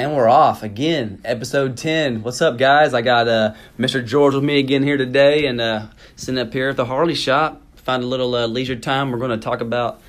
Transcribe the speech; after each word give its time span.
And 0.00 0.16
we're 0.16 0.30
off 0.30 0.62
again, 0.62 1.20
episode 1.26 1.76
10. 1.76 2.22
What's 2.22 2.40
up, 2.40 2.56
guys? 2.56 2.94
I 2.94 3.02
got 3.02 3.28
uh, 3.28 3.52
Mr. 3.78 4.02
George 4.02 4.32
with 4.32 4.42
me 4.42 4.58
again 4.58 4.82
here 4.82 4.96
today 4.96 5.44
and 5.44 5.60
uh, 5.60 5.88
sitting 6.16 6.40
up 6.40 6.54
here 6.54 6.70
at 6.70 6.76
the 6.78 6.86
Harley 6.86 7.14
shop. 7.14 7.60
Find 7.76 8.02
a 8.02 8.06
little 8.06 8.34
uh, 8.34 8.46
leisure 8.46 8.76
time. 8.76 9.10
We're 9.10 9.18
going 9.18 9.38
to 9.38 9.44
talk 9.44 9.60
about 9.60 10.00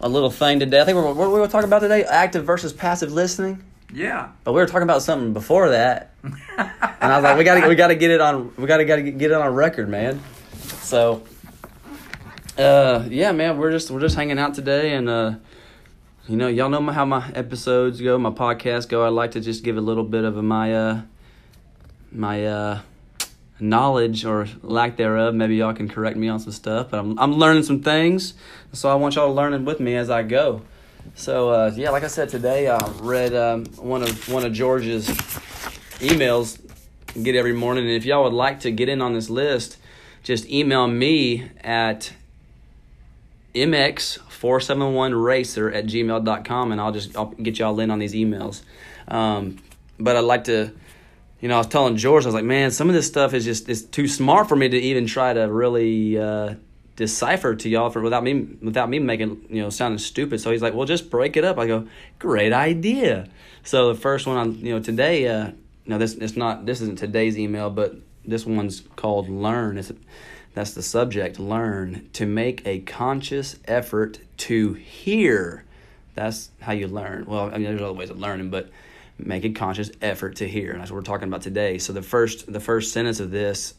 a 0.00 0.08
little 0.08 0.30
thing 0.30 0.60
today. 0.60 0.80
I 0.80 0.84
think 0.84 0.94
we're, 0.94 1.06
what 1.06 1.16
were 1.16 1.28
we're 1.28 1.38
going 1.38 1.48
to 1.48 1.52
talk 1.52 1.64
about 1.64 1.80
today 1.80 2.04
active 2.04 2.44
versus 2.44 2.72
passive 2.72 3.10
listening. 3.12 3.64
Yeah. 3.92 4.28
But 4.44 4.52
we 4.52 4.60
were 4.60 4.66
talking 4.66 4.84
about 4.84 5.02
something 5.02 5.32
before 5.32 5.70
that. 5.70 6.12
and 6.22 6.32
I 7.00 7.16
was 7.16 7.24
like, 7.24 7.36
we 7.36 7.42
got 7.42 7.60
to 7.60 7.66
we 7.66 7.74
got 7.74 7.88
to 7.88 7.96
get 7.96 8.12
it 8.12 8.20
on 8.20 8.54
we 8.54 8.66
got 8.66 8.76
to 8.76 8.84
got 8.84 8.96
to 8.96 9.10
get 9.10 9.32
it 9.32 9.36
on 9.36 9.52
record, 9.52 9.88
man. 9.88 10.22
So 10.54 11.24
uh 12.56 13.04
yeah, 13.10 13.32
man, 13.32 13.58
we're 13.58 13.72
just 13.72 13.90
we're 13.90 13.98
just 13.98 14.14
hanging 14.14 14.38
out 14.38 14.54
today 14.54 14.94
and 14.94 15.08
uh 15.08 15.34
you 16.28 16.36
know, 16.36 16.48
y'all 16.48 16.68
know 16.68 16.80
my, 16.80 16.92
how 16.92 17.04
my 17.04 17.30
episodes 17.34 18.00
go, 18.00 18.18
my 18.18 18.30
podcasts 18.30 18.88
go. 18.88 19.04
I 19.04 19.08
like 19.08 19.32
to 19.32 19.40
just 19.40 19.62
give 19.62 19.76
a 19.76 19.80
little 19.80 20.02
bit 20.02 20.24
of 20.24 20.34
my 20.42 20.74
uh 20.74 21.02
my 22.10 22.44
uh 22.46 22.80
knowledge 23.60 24.24
or 24.24 24.48
lack 24.62 24.96
thereof. 24.96 25.34
Maybe 25.34 25.56
y'all 25.56 25.74
can 25.74 25.88
correct 25.88 26.16
me 26.16 26.28
on 26.28 26.40
some 26.40 26.52
stuff, 26.52 26.90
but 26.90 26.98
I'm 26.98 27.18
I'm 27.18 27.34
learning 27.34 27.62
some 27.62 27.80
things. 27.80 28.34
So 28.72 28.90
I 28.90 28.94
want 28.96 29.14
y'all 29.14 29.32
learning 29.32 29.64
with 29.64 29.78
me 29.78 29.94
as 29.94 30.10
I 30.10 30.22
go. 30.24 30.62
So 31.14 31.50
uh, 31.50 31.72
yeah, 31.74 31.90
like 31.90 32.02
I 32.02 32.08
said 32.08 32.28
today, 32.28 32.68
I 32.68 32.78
read 33.00 33.32
um, 33.34 33.66
one 33.76 34.02
of 34.02 34.28
one 34.28 34.44
of 34.44 34.52
George's 34.52 35.08
emails. 35.98 36.60
Get 37.22 37.34
every 37.34 37.54
morning, 37.54 37.84
and 37.84 37.94
if 37.94 38.04
y'all 38.04 38.24
would 38.24 38.34
like 38.34 38.60
to 38.60 38.70
get 38.70 38.90
in 38.90 39.00
on 39.00 39.14
this 39.14 39.30
list, 39.30 39.78
just 40.22 40.46
email 40.50 40.86
me 40.86 41.48
at 41.62 42.12
mx471racer 44.40 45.74
at 45.74 45.86
gmail.com 45.86 46.72
and 46.72 46.80
I'll 46.80 46.92
just 46.92 47.16
I'll 47.16 47.26
get 47.26 47.58
y'all 47.58 47.78
in 47.80 47.90
on 47.90 47.98
these 47.98 48.14
emails. 48.14 48.62
Um, 49.08 49.58
but 49.98 50.16
I'd 50.16 50.20
like 50.20 50.44
to, 50.44 50.72
you 51.40 51.48
know, 51.48 51.54
I 51.56 51.58
was 51.58 51.66
telling 51.66 51.96
George, 51.96 52.24
I 52.24 52.28
was 52.28 52.34
like, 52.34 52.44
man, 52.44 52.70
some 52.70 52.88
of 52.88 52.94
this 52.94 53.06
stuff 53.06 53.34
is 53.34 53.44
just 53.44 53.68
is 53.68 53.84
too 53.84 54.08
smart 54.08 54.48
for 54.48 54.56
me 54.56 54.68
to 54.68 54.78
even 54.78 55.06
try 55.06 55.32
to 55.32 55.42
really 55.42 56.18
uh, 56.18 56.54
decipher 56.96 57.54
to 57.54 57.68
y'all 57.68 57.90
for 57.90 58.00
without 58.00 58.24
me 58.24 58.40
without 58.62 58.88
me 58.88 58.98
making 58.98 59.46
you 59.50 59.62
know 59.62 59.70
sounding 59.70 59.98
stupid. 59.98 60.40
So 60.40 60.50
he's 60.50 60.62
like, 60.62 60.74
well, 60.74 60.86
just 60.86 61.10
break 61.10 61.36
it 61.36 61.44
up. 61.44 61.58
I 61.58 61.66
go, 61.66 61.86
great 62.18 62.52
idea. 62.52 63.28
So 63.62 63.92
the 63.92 63.98
first 63.98 64.26
one 64.26 64.36
on 64.36 64.58
you 64.58 64.74
know 64.74 64.80
today, 64.80 65.28
uh, 65.28 65.52
no, 65.86 65.98
this 65.98 66.14
it's 66.14 66.36
not 66.36 66.66
this 66.66 66.80
isn't 66.80 66.98
today's 66.98 67.38
email, 67.38 67.70
but 67.70 67.96
this 68.24 68.44
one's 68.44 68.82
called 68.96 69.28
learn. 69.28 69.78
It's 69.78 69.92
that's 70.56 70.72
the 70.72 70.82
subject. 70.82 71.38
Learn 71.38 72.08
to 72.14 72.24
make 72.24 72.66
a 72.66 72.78
conscious 72.78 73.56
effort 73.66 74.20
to 74.38 74.72
hear. 74.72 75.64
That's 76.14 76.50
how 76.62 76.72
you 76.72 76.88
learn. 76.88 77.26
Well, 77.26 77.50
I 77.50 77.58
mean, 77.58 77.64
there's 77.64 77.82
other 77.82 77.92
ways 77.92 78.08
of 78.08 78.18
learning, 78.18 78.48
but 78.48 78.70
make 79.18 79.44
a 79.44 79.50
conscious 79.50 79.90
effort 80.00 80.36
to 80.36 80.48
hear. 80.48 80.72
And 80.72 80.80
that's 80.80 80.90
what 80.90 80.96
we're 80.96 81.02
talking 81.02 81.28
about 81.28 81.42
today. 81.42 81.76
So 81.76 81.92
the 81.92 82.00
first 82.00 82.50
the 82.50 82.58
first 82.58 82.94
sentence 82.94 83.20
of 83.20 83.30
this 83.30 83.74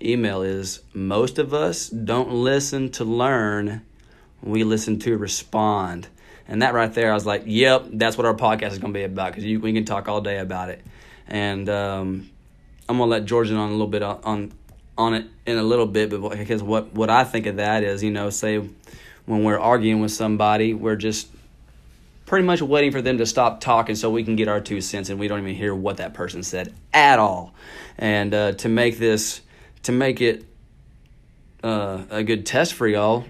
email 0.00 0.42
is 0.42 0.84
most 0.94 1.40
of 1.40 1.52
us 1.52 1.88
don't 1.88 2.30
listen 2.30 2.92
to 2.92 3.04
learn, 3.04 3.82
we 4.44 4.62
listen 4.62 5.00
to 5.00 5.18
respond. 5.18 6.06
And 6.46 6.62
that 6.62 6.72
right 6.72 6.94
there, 6.94 7.10
I 7.10 7.14
was 7.14 7.26
like, 7.26 7.42
yep, 7.46 7.86
that's 7.94 8.16
what 8.16 8.26
our 8.26 8.34
podcast 8.34 8.70
is 8.70 8.78
going 8.78 8.92
to 8.92 8.98
be 9.00 9.02
about 9.02 9.34
because 9.34 9.60
we 9.60 9.72
can 9.72 9.84
talk 9.84 10.06
all 10.06 10.20
day 10.20 10.38
about 10.38 10.68
it. 10.68 10.84
And 11.26 11.68
um, 11.68 12.30
I'm 12.88 12.98
going 12.98 13.10
to 13.10 13.10
let 13.10 13.24
George 13.24 13.50
in 13.50 13.56
on 13.56 13.70
a 13.70 13.72
little 13.72 13.88
bit 13.88 14.04
on 14.04 14.20
on 14.22 14.52
it 14.98 15.26
in 15.46 15.58
a 15.58 15.62
little 15.62 15.86
bit, 15.86 16.10
but 16.10 16.30
because 16.30 16.62
what 16.62 16.92
what 16.92 17.10
I 17.10 17.24
think 17.24 17.46
of 17.46 17.56
that 17.56 17.82
is, 17.82 18.02
you 18.02 18.10
know, 18.10 18.30
say 18.30 18.58
when 19.26 19.44
we're 19.44 19.58
arguing 19.58 20.00
with 20.00 20.12
somebody, 20.12 20.74
we're 20.74 20.96
just 20.96 21.28
pretty 22.26 22.46
much 22.46 22.62
waiting 22.62 22.90
for 22.90 23.02
them 23.02 23.18
to 23.18 23.26
stop 23.26 23.60
talking 23.60 23.94
so 23.94 24.10
we 24.10 24.24
can 24.24 24.36
get 24.36 24.48
our 24.48 24.60
two 24.60 24.80
cents, 24.80 25.10
and 25.10 25.18
we 25.18 25.28
don't 25.28 25.40
even 25.40 25.54
hear 25.54 25.74
what 25.74 25.98
that 25.98 26.14
person 26.14 26.42
said 26.42 26.74
at 26.92 27.18
all. 27.18 27.54
And 27.98 28.32
uh, 28.32 28.52
to 28.52 28.68
make 28.68 28.98
this 28.98 29.40
to 29.84 29.92
make 29.92 30.20
it 30.20 30.44
uh, 31.62 32.04
a 32.10 32.22
good 32.22 32.46
test 32.46 32.74
for 32.74 32.86
y'all, 32.86 33.24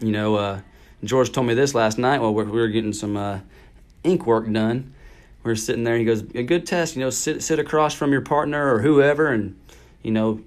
you 0.00 0.12
know, 0.12 0.36
uh, 0.36 0.60
George 1.04 1.32
told 1.32 1.46
me 1.46 1.54
this 1.54 1.74
last 1.74 1.98
night 1.98 2.20
while 2.20 2.34
we 2.34 2.44
were 2.44 2.68
getting 2.68 2.92
some 2.92 3.16
uh, 3.16 3.40
ink 4.04 4.26
work 4.26 4.50
done. 4.50 4.94
We 5.42 5.50
were 5.50 5.56
sitting 5.56 5.82
there, 5.82 5.94
and 5.94 6.00
he 6.00 6.06
goes, 6.06 6.22
"A 6.34 6.44
good 6.44 6.66
test, 6.66 6.94
you 6.94 7.00
know, 7.00 7.10
sit 7.10 7.42
sit 7.42 7.58
across 7.58 7.94
from 7.94 8.12
your 8.12 8.20
partner 8.20 8.74
or 8.74 8.80
whoever, 8.80 9.28
and 9.28 9.58
you 10.02 10.10
know, 10.10 10.40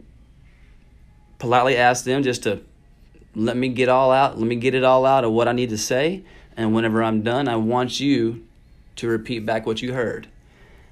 politely 1.40 1.78
ask 1.78 2.06
them 2.06 2.24
just 2.24 2.44
to 2.44 2.62
let 3.36 3.58
me 3.58 3.70
get 3.70 3.90
all 3.90 4.12
out, 4.12 4.38
let 4.38 4.48
me 4.48 4.56
get 4.56 4.74
it 4.74 4.84
all 4.84 5.06
out 5.06 5.24
of 5.24 5.32
what 5.32 5.48
I 5.48 5.52
need 5.52 5.70
to 5.70 5.78
say, 5.78 6.24
and 6.56 6.74
whenever 6.74 7.04
I'm 7.04 7.22
done, 7.22 7.48
I 7.48 7.58
want 7.58 8.00
you 8.00 8.46
to 8.98 9.08
repeat 9.08 9.46
back 9.46 9.66
what 9.66 9.82
you 9.82 9.94
heard." 9.94 10.28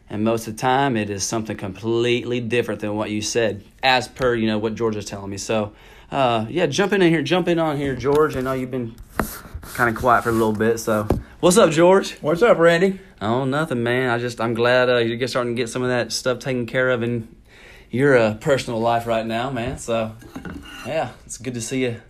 And 0.09 0.23
most 0.23 0.47
of 0.47 0.55
the 0.55 0.61
time, 0.61 0.97
it 0.97 1.09
is 1.09 1.23
something 1.23 1.57
completely 1.57 2.39
different 2.39 2.81
than 2.81 2.95
what 2.95 3.09
you 3.09 3.21
said, 3.21 3.63
as 3.81 4.07
per 4.07 4.35
you 4.35 4.47
know 4.47 4.57
what 4.57 4.75
George 4.75 4.95
is 4.95 5.05
telling 5.05 5.31
me. 5.31 5.37
So, 5.37 5.73
uh, 6.11 6.45
yeah, 6.49 6.65
jump 6.67 6.93
in 6.93 7.01
here, 7.01 7.23
jump 7.23 7.47
in 7.47 7.57
on 7.57 7.77
here, 7.77 7.95
George. 7.95 8.35
I 8.35 8.41
know 8.41 8.53
you've 8.53 8.71
been 8.71 8.95
kind 9.73 9.89
of 9.89 9.99
quiet 9.99 10.23
for 10.23 10.29
a 10.29 10.33
little 10.33 10.53
bit. 10.53 10.79
So, 10.79 11.07
what's 11.39 11.57
up, 11.57 11.71
George? 11.71 12.15
What's 12.19 12.41
up, 12.41 12.57
Randy? 12.57 12.99
Oh, 13.21 13.45
nothing, 13.45 13.81
man. 13.81 14.09
I 14.09 14.19
just 14.19 14.41
I'm 14.41 14.53
glad 14.53 14.89
uh, 14.89 14.97
you're 14.97 15.27
starting 15.27 15.55
to 15.55 15.59
get 15.59 15.69
some 15.69 15.81
of 15.81 15.89
that 15.89 16.11
stuff 16.11 16.39
taken 16.39 16.65
care 16.65 16.89
of 16.89 17.01
in 17.01 17.33
your 17.93 18.17
uh, 18.17 18.33
personal 18.33 18.79
life 18.79 19.05
right 19.05 19.25
now, 19.25 19.51
man. 19.51 19.77
So, 19.77 20.13
yeah, 20.85 21.11
it's 21.25 21.37
good 21.37 21.53
to 21.53 21.61
see 21.61 21.83
you. 21.83 22.01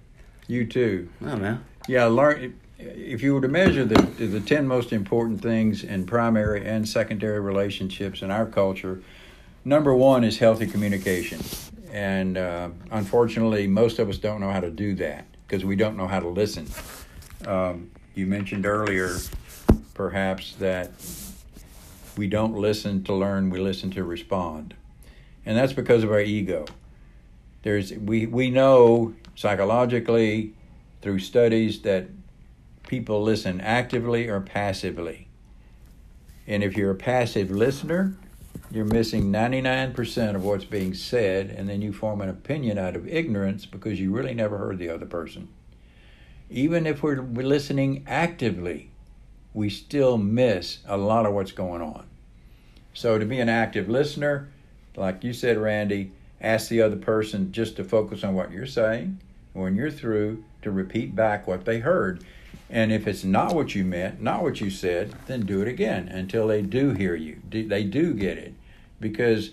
You 0.48 0.66
too. 0.66 1.10
Oh, 1.22 1.36
man. 1.36 1.64
Yeah, 1.88 2.06
learn. 2.06 2.58
If 2.80 3.22
you 3.22 3.34
were 3.34 3.42
to 3.42 3.48
measure 3.48 3.86
the 3.86 4.02
the 4.26 4.40
ten 4.40 4.66
most 4.66 4.92
important 4.92 5.42
things 5.42 5.84
in 5.84 6.06
primary 6.06 6.66
and 6.66 6.88
secondary 6.88 7.40
relationships 7.40 8.22
in 8.22 8.32
our 8.32 8.46
culture, 8.46 9.02
number 9.64 9.94
one 9.94 10.24
is 10.24 10.38
healthy 10.40 10.68
communication, 10.68 11.40
and 11.92 12.38
uh, 12.38 12.70
unfortunately, 12.92 13.68
most 13.68 14.00
of 14.00 14.10
us 14.10 14.18
don't 14.18 14.42
know 14.42 14.52
how 14.52 14.60
to 14.60 14.72
do 14.72 14.96
that 14.96 15.26
because 15.48 15.64
we 15.64 15.76
don't 15.76 15.96
know 15.96 16.08
how 16.08 16.20
to 16.20 16.28
listen. 16.28 16.68
Um, 17.46 17.92
you 18.16 18.26
mentioned 18.26 18.66
earlier, 18.66 19.16
perhaps 19.94 20.56
that 20.56 20.92
we 22.18 22.28
don't 22.28 22.56
listen 22.56 23.04
to 23.06 23.14
learn; 23.14 23.50
we 23.50 23.60
listen 23.60 23.92
to 23.92 24.04
respond, 24.04 24.74
and 25.46 25.58
that's 25.58 25.74
because 25.74 26.04
of 26.04 26.12
our 26.12 26.22
ego. 26.22 26.66
There's 27.64 27.94
we 27.94 28.26
we 28.26 28.50
know 28.50 29.14
psychologically 29.36 30.54
through 31.02 31.20
studies 31.20 31.82
that 31.82 32.08
people 32.88 33.22
listen 33.22 33.60
actively 33.62 34.28
or 34.28 34.40
passively. 34.40 35.28
And 36.46 36.64
if 36.64 36.76
you're 36.76 36.92
a 36.92 36.96
passive 36.96 37.50
listener, 37.50 38.16
you're 38.70 38.86
missing 38.86 39.32
99% 39.32 40.36
of 40.36 40.44
what's 40.44 40.66
being 40.66 40.94
said, 40.94 41.50
and 41.52 41.70
then 41.70 41.82
you 41.82 41.94
form 41.94 42.22
an 42.22 42.30
opinion 42.30 42.78
out 42.78 42.96
of 42.96 43.08
ignorance 43.08 43.66
because 43.66 44.00
you 44.00 44.12
really 44.12 44.34
never 44.34 44.58
heard 44.58 44.78
the 44.78 44.90
other 44.90 45.06
person. 45.06 45.48
Even 46.50 46.86
if 46.86 47.02
we're 47.02 47.22
listening 47.22 48.04
actively, 48.08 48.90
we 49.54 49.70
still 49.70 50.18
miss 50.18 50.80
a 50.86 50.98
lot 50.98 51.26
of 51.26 51.34
what's 51.34 51.52
going 51.52 51.82
on. 51.82 52.08
So, 52.94 53.18
to 53.18 53.26
be 53.26 53.40
an 53.40 53.50
active 53.50 53.90
listener, 53.90 54.50
like 54.96 55.24
you 55.24 55.34
said, 55.34 55.58
Randy, 55.58 56.12
ask 56.42 56.70
the 56.70 56.82
other 56.82 56.96
person 56.96 57.52
just 57.52 57.76
to 57.78 57.84
focus 57.84 58.24
on 58.24 58.36
what 58.36 58.52
you're 58.52 58.66
saying. 58.66 59.20
When 59.54 59.76
you're 59.76 59.92
through, 59.92 60.44
to 60.64 60.72
repeat 60.72 61.16
back 61.16 61.48
what 61.48 61.66
they 61.66 61.80
heard. 61.80 62.24
And 62.70 62.92
if 62.92 63.08
it's 63.08 63.24
not 63.24 63.54
what 63.54 63.76
you 63.76 63.84
meant, 63.84 64.22
not 64.22 64.42
what 64.42 64.60
you 64.60 64.70
said, 64.70 65.14
then 65.28 65.42
do 65.42 65.62
it 65.62 65.68
again 65.68 66.08
until 66.08 66.48
they 66.48 66.62
do 66.62 66.92
hear 66.92 67.16
you. 67.16 67.42
They 67.50 67.84
do 67.84 68.14
get 68.14 68.38
it. 68.38 68.54
Because 69.00 69.52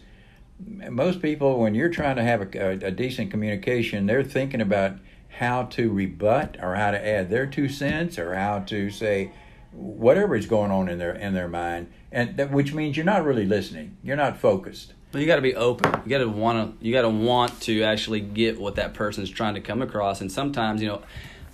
most 0.59 1.21
people, 1.21 1.59
when 1.59 1.75
you're 1.75 1.91
trying 1.91 2.17
to 2.17 2.23
have 2.23 2.55
a, 2.55 2.71
a, 2.87 2.91
decent 2.91 3.31
communication, 3.31 4.07
they're 4.07 4.23
thinking 4.23 4.61
about 4.61 4.97
how 5.29 5.65
to 5.65 5.91
rebut 5.91 6.57
or 6.63 6.77
how 6.77 6.91
to 6.91 7.07
add 7.07 7.31
their 7.31 7.47
two 7.47 7.69
cents 7.69 8.19
or 8.19 8.35
how 8.35 8.61
to 8.61 8.91
say 8.91 9.33
whatever 9.73 10.35
is 10.35 10.47
going 10.47 10.71
on 10.71 10.89
in 10.89 10.99
their 10.99 11.15
in 11.15 11.33
their 11.33 11.49
mind, 11.49 11.91
and 12.11 12.37
that, 12.37 12.51
which 12.51 12.75
means 12.75 12.97
you're 12.97 13.07
not 13.07 13.25
really 13.25 13.47
listening. 13.47 13.97
You're 14.03 14.17
not 14.17 14.39
focused. 14.39 14.95
Well, 15.13 15.21
you 15.21 15.27
got 15.27 15.37
to 15.37 15.43
be 15.43 15.57
open. 15.57 16.03
You 16.05 16.11
got 16.11 16.19
to 16.19 16.29
want 16.29 16.81
to. 16.81 16.87
You 16.87 16.93
got 16.93 17.03
to 17.03 17.09
want 17.09 17.61
to 17.63 17.83
actually 17.83 18.21
get 18.21 18.61
what 18.61 18.77
that 18.77 18.95
person's 18.95 19.29
trying 19.29 19.55
to 19.55 19.61
come 19.61 19.83
across. 19.83 20.21
And 20.21 20.31
sometimes, 20.31 20.81
you 20.81 20.89
know, 20.89 21.03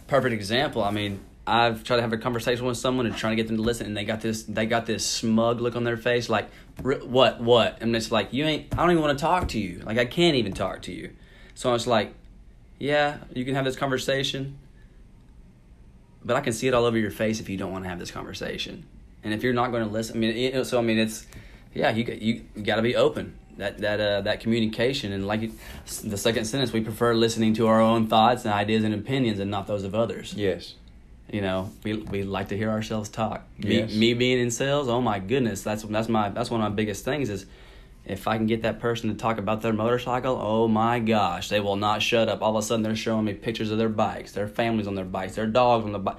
perfect 0.08 0.34
example. 0.34 0.84
I 0.84 0.90
mean, 0.90 1.20
I've 1.46 1.82
tried 1.82 1.96
to 1.96 2.02
have 2.02 2.12
a 2.12 2.18
conversation 2.18 2.66
with 2.66 2.76
someone 2.76 3.06
and 3.06 3.16
trying 3.16 3.34
to 3.34 3.42
get 3.42 3.46
them 3.46 3.56
to 3.56 3.62
listen, 3.62 3.86
and 3.86 3.96
they 3.96 4.04
got 4.04 4.20
this 4.20 4.42
they 4.42 4.66
got 4.66 4.84
this 4.84 5.06
smug 5.06 5.60
look 5.60 5.74
on 5.74 5.84
their 5.84 5.96
face, 5.96 6.28
like 6.28 6.50
what 6.82 7.40
what, 7.40 7.78
and 7.80 7.96
it's 7.96 8.12
like 8.12 8.32
you 8.32 8.44
ain't. 8.44 8.72
I 8.74 8.82
don't 8.82 8.90
even 8.90 9.02
want 9.02 9.18
to 9.18 9.22
talk 9.22 9.48
to 9.48 9.58
you. 9.58 9.78
Like 9.80 9.96
I 9.96 10.04
can't 10.04 10.36
even 10.36 10.52
talk 10.52 10.82
to 10.82 10.92
you. 10.92 11.12
So 11.54 11.70
I 11.70 11.72
was 11.72 11.86
like, 11.86 12.12
yeah, 12.78 13.18
you 13.32 13.46
can 13.46 13.54
have 13.54 13.64
this 13.64 13.76
conversation, 13.76 14.58
but 16.22 16.36
I 16.36 16.40
can 16.42 16.52
see 16.52 16.68
it 16.68 16.74
all 16.74 16.84
over 16.84 16.98
your 16.98 17.10
face 17.10 17.40
if 17.40 17.48
you 17.48 17.56
don't 17.56 17.72
want 17.72 17.84
to 17.84 17.88
have 17.88 17.98
this 17.98 18.10
conversation, 18.10 18.84
and 19.24 19.32
if 19.32 19.42
you're 19.42 19.54
not 19.54 19.70
going 19.70 19.84
to 19.84 19.90
listen. 19.90 20.16
I 20.16 20.18
mean, 20.18 20.36
it, 20.36 20.64
so 20.66 20.78
I 20.78 20.82
mean, 20.82 20.98
it's 20.98 21.26
yeah, 21.72 21.90
you 21.90 22.04
you, 22.04 22.44
you 22.54 22.62
got 22.62 22.76
to 22.76 22.82
be 22.82 22.96
open 22.96 23.38
that 23.56 23.78
that 23.78 24.00
uh, 24.00 24.20
that 24.22 24.40
communication 24.40 25.12
and 25.12 25.26
like 25.26 25.50
the 26.02 26.16
second 26.18 26.44
sentence 26.44 26.72
we 26.72 26.80
prefer 26.80 27.14
listening 27.14 27.54
to 27.54 27.66
our 27.66 27.80
own 27.80 28.06
thoughts 28.06 28.44
and 28.44 28.52
ideas 28.52 28.84
and 28.84 28.94
opinions 28.94 29.38
and 29.38 29.50
not 29.50 29.66
those 29.66 29.84
of 29.84 29.94
others 29.94 30.34
yes 30.34 30.74
you 31.28 31.40
know, 31.40 31.72
we 31.82 31.94
we 31.94 32.22
like 32.22 32.50
to 32.50 32.56
hear 32.56 32.70
ourselves 32.70 33.08
talk. 33.08 33.42
Me, 33.58 33.78
Yes. 33.80 33.92
me 33.92 34.14
being 34.14 34.38
in 34.38 34.52
sales, 34.52 34.88
oh 34.88 35.00
my 35.00 35.18
goodness, 35.18 35.60
that's 35.62 35.82
that's 35.82 36.08
my 36.08 36.28
that's 36.28 36.50
one 36.52 36.60
of 36.60 36.70
my 36.70 36.74
biggest 36.74 37.04
things 37.04 37.30
is 37.30 37.46
if 38.04 38.28
I 38.28 38.36
can 38.36 38.46
get 38.46 38.62
that 38.62 38.78
person 38.78 39.10
to 39.10 39.16
talk 39.16 39.38
about 39.38 39.60
their 39.60 39.72
motorcycle, 39.72 40.38
oh 40.40 40.68
my 40.68 41.00
gosh, 41.00 41.48
they 41.48 41.58
will 41.58 41.74
not 41.74 42.00
shut 42.00 42.28
up. 42.28 42.42
All 42.42 42.56
of 42.56 42.62
a 42.62 42.66
sudden, 42.66 42.84
they're 42.84 42.94
showing 42.94 43.24
me 43.24 43.34
pictures 43.34 43.72
of 43.72 43.78
their 43.78 43.88
bikes, 43.88 44.30
their 44.32 44.46
families 44.46 44.86
on 44.86 44.94
their 44.94 45.04
bikes, 45.04 45.34
their 45.34 45.48
dogs 45.48 45.84
on 45.84 45.90
the 45.90 45.98
bike. 45.98 46.16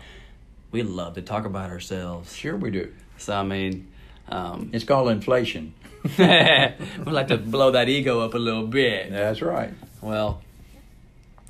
We 0.71 0.83
love 0.83 1.13
to 1.13 1.21
talk 1.21 1.45
about 1.45 1.69
ourselves. 1.69 2.35
Sure, 2.35 2.57
we 2.57 2.69
do. 2.71 2.91
So 3.17 3.33
I 3.33 3.43
mean, 3.43 3.87
um, 4.27 4.71
It's 4.73 4.83
called 4.83 5.07
inflation. 5.07 5.73
we 6.17 7.11
like 7.11 7.27
to 7.29 7.37
blow 7.37 7.71
that 7.71 7.89
ego 7.89 8.21
up 8.21 8.33
a 8.33 8.37
little 8.37 8.67
bit. 8.67 9.11
That's 9.11 9.41
right. 9.41 9.73
Well, 10.01 10.41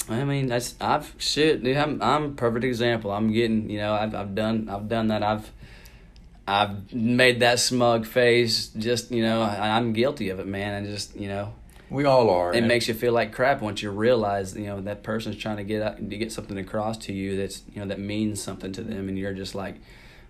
I 0.09 0.23
mean, 0.23 0.47
that's 0.47 0.75
I've 0.79 1.13
shit, 1.17 1.63
dude. 1.63 1.77
I'm 1.77 2.01
I'm 2.01 2.23
a 2.23 2.29
perfect 2.29 2.63
example. 2.65 3.11
I'm 3.11 3.31
getting, 3.31 3.69
you 3.69 3.77
know, 3.79 3.93
I've 3.93 4.15
I've 4.15 4.35
done 4.35 4.69
I've 4.69 4.87
done 4.87 5.07
that. 5.09 5.21
I've 5.23 5.51
I've 6.47 6.93
made 6.93 7.41
that 7.41 7.59
smug 7.59 8.05
face. 8.05 8.67
Just 8.67 9.11
you 9.11 9.21
know, 9.21 9.41
I, 9.41 9.69
I'm 9.77 9.93
guilty 9.93 10.29
of 10.29 10.39
it, 10.39 10.47
man. 10.47 10.75
And 10.75 10.87
just 10.87 11.15
you 11.15 11.27
know, 11.27 11.53
We 11.89 12.05
all 12.05 12.29
are. 12.29 12.53
it 12.53 12.63
makes 12.63 12.87
you 12.87 12.93
feel 12.93 13.11
like 13.13 13.33
crap 13.33 13.61
once 13.61 13.81
you 13.81 13.91
realize 13.91 14.55
you 14.55 14.67
know 14.67 14.79
that 14.81 15.03
person's 15.03 15.35
trying 15.37 15.57
to 15.57 15.63
get 15.65 15.81
out, 15.81 15.97
to 15.97 16.17
get 16.17 16.31
something 16.31 16.57
across 16.57 16.97
to 16.99 17.13
you 17.13 17.35
that's 17.35 17.63
you 17.73 17.81
know 17.81 17.87
that 17.87 17.99
means 17.99 18.41
something 18.41 18.71
to 18.73 18.81
them, 18.81 19.09
and 19.09 19.17
you're 19.19 19.33
just 19.33 19.55
like, 19.55 19.75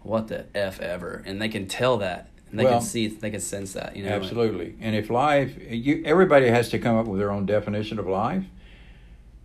what 0.02 0.28
the 0.28 0.46
f 0.56 0.80
ever, 0.82 1.22
and 1.26 1.40
they 1.40 1.50
can 1.50 1.68
tell 1.68 1.98
that, 1.98 2.30
and 2.52 2.60
they 2.60 2.64
Well, 2.64 2.80
can 2.80 2.88
see, 2.88 3.06
it, 3.06 3.22
they 3.22 3.30
can 3.30 3.40
sense 3.40 3.74
that, 3.74 3.96
you 3.96 4.04
know. 4.04 4.10
Absolutely. 4.10 4.76
And 4.80 4.96
if 4.96 5.10
life, 5.10 5.58
you, 5.70 6.04
everybody 6.06 6.48
has 6.48 6.70
to 6.70 6.80
come 6.80 6.96
up 6.96 7.06
with 7.06 7.20
their 7.20 7.32
own 7.32 7.46
definition 7.46 8.00
of 8.00 8.08
life. 8.08 8.46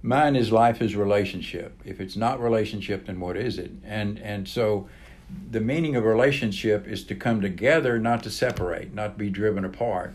Mine 0.02 0.36
is 0.36 0.50
life 0.50 0.82
is 0.82 0.96
relationship. 0.96 1.80
If 1.84 2.00
it's 2.00 2.16
not 2.16 2.40
relationship, 2.40 3.06
then 3.06 3.20
what 3.20 3.36
is 3.36 3.58
it? 3.58 3.70
And 3.84 4.18
and 4.18 4.48
so, 4.48 4.88
the 5.50 5.60
meaning 5.60 5.94
of 5.96 6.04
relationship 6.04 6.86
is 6.88 7.04
to 7.04 7.14
come 7.14 7.40
together, 7.40 7.98
not 7.98 8.22
to 8.24 8.30
separate, 8.30 8.92
not 8.94 9.16
be 9.16 9.30
driven 9.30 9.64
apart. 9.64 10.14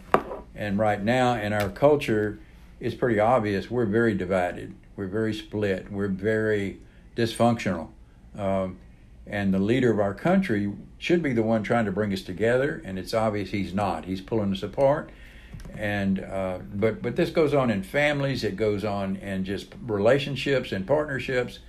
And 0.54 0.78
right 0.78 1.02
now 1.02 1.36
in 1.36 1.54
our 1.54 1.70
culture, 1.70 2.40
it's 2.80 2.96
pretty 2.96 3.20
obvious 3.20 3.72
we're 3.72 3.86
very 3.86 4.14
divided. 4.14 4.76
We're 4.96 5.08
very 5.08 5.34
split. 5.34 5.92
We're 5.92 6.08
very 6.08 6.80
dysfunctional. 7.16 7.90
Um, 8.38 8.78
and 9.26 9.54
the 9.54 9.60
leader 9.60 9.92
of 9.92 10.00
our 10.00 10.14
country 10.14 10.72
should 10.98 11.22
be 11.22 11.34
the 11.34 11.44
one 11.44 11.64
trying 11.64 11.86
to 11.86 11.92
bring 11.92 12.12
us 12.12 12.22
together, 12.22 12.82
and 12.84 12.98
it's 12.98 13.14
obvious 13.14 13.52
he's 13.52 13.74
not. 13.74 14.06
He's 14.06 14.22
pulling 14.22 14.52
us 14.52 14.64
apart. 14.64 15.10
And 15.76 16.20
uh, 16.20 16.60
but 16.74 17.02
but 17.02 17.16
this 17.16 17.30
goes 17.30 17.54
on 17.54 17.70
in 17.70 17.84
families. 17.84 18.44
It 18.44 18.56
goes 18.56 18.84
on 18.84 19.18
in 19.18 19.44
just 19.44 19.68
relationships 19.86 20.72
and 20.72 20.88
partnerships. 20.88 21.60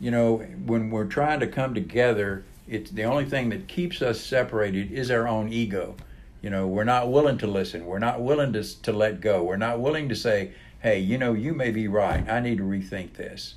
You 0.00 0.10
know, 0.10 0.38
when 0.38 0.90
we're 0.90 1.06
trying 1.06 1.40
to 1.40 1.46
come 1.46 1.74
together, 1.74 2.44
it's 2.66 2.90
the 2.90 3.04
only 3.04 3.24
thing 3.24 3.50
that 3.50 3.68
keeps 3.68 4.00
us 4.00 4.20
separated 4.20 4.90
is 4.90 5.10
our 5.10 5.28
own 5.28 5.52
ego. 5.52 5.96
You 6.40 6.50
know, 6.50 6.66
we're 6.66 6.84
not 6.84 7.10
willing 7.10 7.38
to 7.38 7.46
listen. 7.46 7.86
We're 7.86 7.98
not 7.98 8.20
willing 8.20 8.52
to 8.54 8.82
to 8.82 8.92
let 8.92 9.20
go. 9.20 9.42
We're 9.42 9.56
not 9.56 9.80
willing 9.80 10.08
to 10.08 10.16
say, 10.16 10.52
"Hey, 10.80 10.98
you 10.98 11.18
know, 11.18 11.34
you 11.34 11.52
may 11.52 11.70
be 11.70 11.88
right. 11.88 12.28
I 12.28 12.40
need 12.40 12.58
to 12.58 12.64
rethink 12.64 13.14
this." 13.14 13.56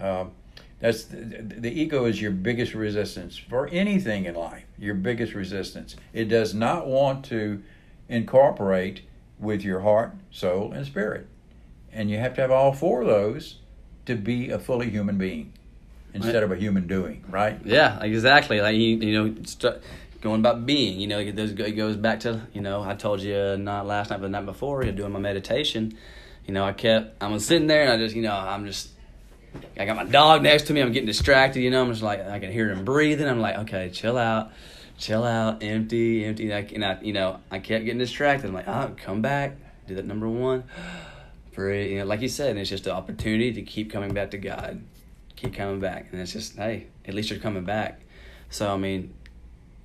Um, 0.00 0.32
that's 0.80 1.04
the, 1.04 1.42
the 1.42 1.70
ego 1.70 2.04
is 2.04 2.20
your 2.20 2.30
biggest 2.30 2.74
resistance 2.74 3.36
for 3.36 3.66
anything 3.68 4.26
in 4.26 4.34
life. 4.34 4.64
Your 4.78 4.94
biggest 4.94 5.34
resistance. 5.34 5.96
It 6.12 6.26
does 6.26 6.54
not 6.54 6.86
want 6.86 7.24
to 7.26 7.62
incorporate 8.08 9.02
with 9.40 9.62
your 9.62 9.80
heart, 9.80 10.12
soul, 10.30 10.72
and 10.72 10.86
spirit, 10.86 11.26
and 11.92 12.10
you 12.10 12.18
have 12.18 12.34
to 12.34 12.40
have 12.40 12.50
all 12.50 12.72
four 12.72 13.02
of 13.02 13.08
those 13.08 13.56
to 14.06 14.14
be 14.14 14.50
a 14.50 14.58
fully 14.58 14.90
human 14.90 15.18
being 15.18 15.52
instead 16.14 16.42
of 16.42 16.52
a 16.52 16.56
human 16.56 16.86
doing. 16.86 17.24
Right? 17.28 17.60
Yeah, 17.64 18.02
exactly. 18.02 18.60
Like 18.60 18.76
you, 18.76 18.96
you 18.98 19.12
know, 19.12 19.34
st- 19.44 19.76
going 20.20 20.40
about 20.40 20.66
being. 20.66 21.00
You 21.00 21.06
know, 21.08 21.18
it 21.18 21.76
goes 21.76 21.96
back 21.96 22.20
to 22.20 22.46
you 22.52 22.60
know 22.60 22.82
I 22.82 22.94
told 22.94 23.20
you 23.20 23.56
not 23.56 23.86
last 23.86 24.10
night 24.10 24.20
but 24.20 24.26
the 24.26 24.30
night 24.30 24.46
before. 24.46 24.84
You 24.84 24.92
know, 24.92 24.98
doing 24.98 25.12
my 25.12 25.20
meditation. 25.20 25.96
You 26.46 26.54
know, 26.54 26.64
I 26.64 26.72
kept 26.72 27.22
I 27.22 27.28
was 27.28 27.44
sitting 27.44 27.66
there 27.66 27.82
and 27.82 27.92
I 27.92 27.96
just 27.98 28.14
you 28.14 28.22
know 28.22 28.32
I'm 28.32 28.64
just 28.64 28.90
I 29.78 29.84
got 29.84 29.96
my 29.96 30.04
dog 30.04 30.42
next 30.42 30.64
to 30.64 30.72
me. 30.72 30.80
I'm 30.80 30.92
getting 30.92 31.06
distracted. 31.06 31.60
You 31.60 31.70
know, 31.70 31.82
I'm 31.82 31.90
just 31.90 32.02
like 32.02 32.26
I 32.26 32.38
can 32.38 32.52
hear 32.52 32.70
him 32.70 32.84
breathing. 32.84 33.26
I'm 33.26 33.40
like, 33.40 33.56
okay, 33.58 33.90
chill 33.90 34.18
out, 34.18 34.52
chill 34.98 35.24
out, 35.24 35.62
empty, 35.62 36.24
empty. 36.24 36.50
And 36.50 36.84
I, 36.84 36.98
you 37.00 37.12
know 37.12 37.40
I 37.50 37.58
kept 37.58 37.84
getting 37.84 37.98
distracted. 37.98 38.48
I'm 38.48 38.54
like, 38.54 38.68
oh, 38.68 38.92
come 38.96 39.22
back, 39.22 39.56
do 39.86 39.94
that 39.94 40.06
number 40.06 40.28
one. 40.28 40.64
Breathe. 41.52 41.90
You 41.90 41.98
know, 41.98 42.04
like 42.04 42.20
you 42.20 42.28
said, 42.28 42.56
it's 42.56 42.70
just 42.70 42.86
an 42.86 42.92
opportunity 42.92 43.52
to 43.54 43.62
keep 43.62 43.90
coming 43.90 44.14
back 44.14 44.30
to 44.30 44.38
God 44.38 44.80
keep 45.38 45.54
coming 45.54 45.80
back. 45.80 46.08
And 46.12 46.20
it's 46.20 46.32
just, 46.32 46.56
hey, 46.56 46.86
at 47.06 47.14
least 47.14 47.30
you're 47.30 47.38
coming 47.38 47.64
back. 47.64 48.00
So, 48.50 48.72
I 48.72 48.76
mean, 48.76 49.14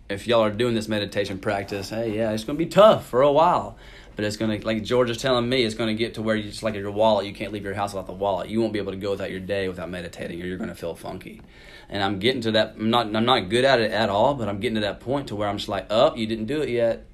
if 0.10 0.28
y'all 0.28 0.44
are 0.44 0.52
doing 0.52 0.74
this 0.74 0.88
meditation 0.88 1.40
practice, 1.40 1.90
hey, 1.90 2.16
yeah, 2.16 2.32
it's 2.32 2.44
to 2.44 2.54
be 2.54 2.66
tough 2.66 3.08
for 3.08 3.22
a 3.22 3.32
while. 3.32 3.78
But 4.16 4.26
it's 4.26 4.38
to, 4.38 4.46
like 4.66 4.84
George 4.84 5.10
is 5.10 5.18
telling 5.18 5.50
me, 5.50 5.64
it's 5.64 5.76
to 5.90 5.96
get 5.96 6.16
to 6.16 6.22
where 6.22 6.36
you 6.36 6.50
just 6.50 6.62
like 6.62 6.76
your 6.76 6.92
wallet, 6.92 7.26
you 7.26 7.34
can't 7.34 7.52
leave 7.52 7.64
your 7.64 7.74
house 7.74 7.94
without 7.94 8.06
the 8.06 8.14
wallet. 8.14 8.50
You 8.50 8.62
won't 8.62 8.74
be 8.74 8.80
able 8.80 8.92
to 8.92 8.98
go 8.98 9.12
without 9.12 9.32
your 9.32 9.40
day 9.40 9.68
without 9.68 9.90
meditating, 9.90 10.42
or 10.42 10.46
you're 10.46 10.58
to 10.70 10.76
feel 10.76 10.96
funky. 10.96 11.42
And 11.90 12.04
I'm 12.04 12.20
getting 12.20 12.42
to 12.42 12.52
that. 12.52 12.76
I'm 12.78 12.90
not. 12.90 13.16
I'm 13.16 13.26
not 13.26 13.50
good 13.50 13.66
at 13.66 13.80
it 13.80 13.92
at 13.92 14.10
all, 14.10 14.36
but 14.36 14.48
I'm 14.48 14.60
getting 14.60 14.76
to 14.76 14.82
that 14.82 15.00
point 15.00 15.28
to 15.28 15.36
where 15.36 15.48
I'm 15.48 15.58
just 15.58 15.70
like, 15.70 15.86
up, 15.90 16.14
oh, 16.14 16.16
you 16.16 16.28
didn't 16.28 16.46
do 16.46 16.62
it 16.62 16.70
yet. 16.70 17.06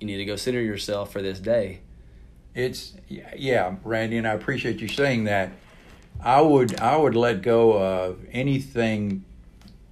You 0.00 0.06
need 0.06 0.18
to 0.18 0.24
go 0.24 0.36
center 0.36 0.60
yourself 0.60 1.12
for 1.12 1.22
this 1.22 1.38
day. 1.38 1.80
It's 2.54 2.92
yeah, 3.08 3.76
Randy, 3.84 4.18
and 4.18 4.28
I 4.28 4.32
appreciate 4.32 4.80
you 4.80 4.88
saying 4.88 5.24
that. 5.24 5.52
I 6.22 6.40
would 6.40 6.78
I 6.80 6.96
would 6.96 7.16
let 7.16 7.42
go 7.42 7.72
of 7.72 8.18
anything 8.32 9.24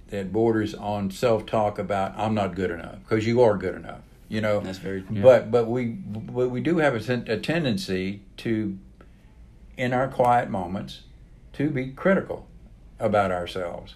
that 0.07 0.31
borders 0.31 0.73
on 0.73 1.11
self 1.11 1.45
talk 1.45 1.79
about 1.79 2.17
I'm 2.17 2.33
not 2.33 2.55
good 2.55 2.71
enough 2.71 2.99
because 3.03 3.25
you 3.25 3.41
are 3.41 3.57
good 3.57 3.75
enough. 3.75 4.01
You 4.33 4.41
know, 4.41 4.61
That's 4.61 4.79
very- 4.79 5.03
yeah. 5.11 5.21
But 5.21 5.51
but 5.51 5.67
we 5.67 5.85
but 5.85 6.49
we 6.49 6.59
do 6.59 6.77
have 6.79 6.95
a, 6.95 7.13
a 7.31 7.37
tendency 7.37 8.21
to, 8.37 8.79
in 9.77 9.93
our 9.93 10.07
quiet 10.07 10.49
moments, 10.49 11.01
to 11.53 11.69
be 11.69 11.91
critical 11.91 12.47
about 12.99 13.31
ourselves. 13.31 13.93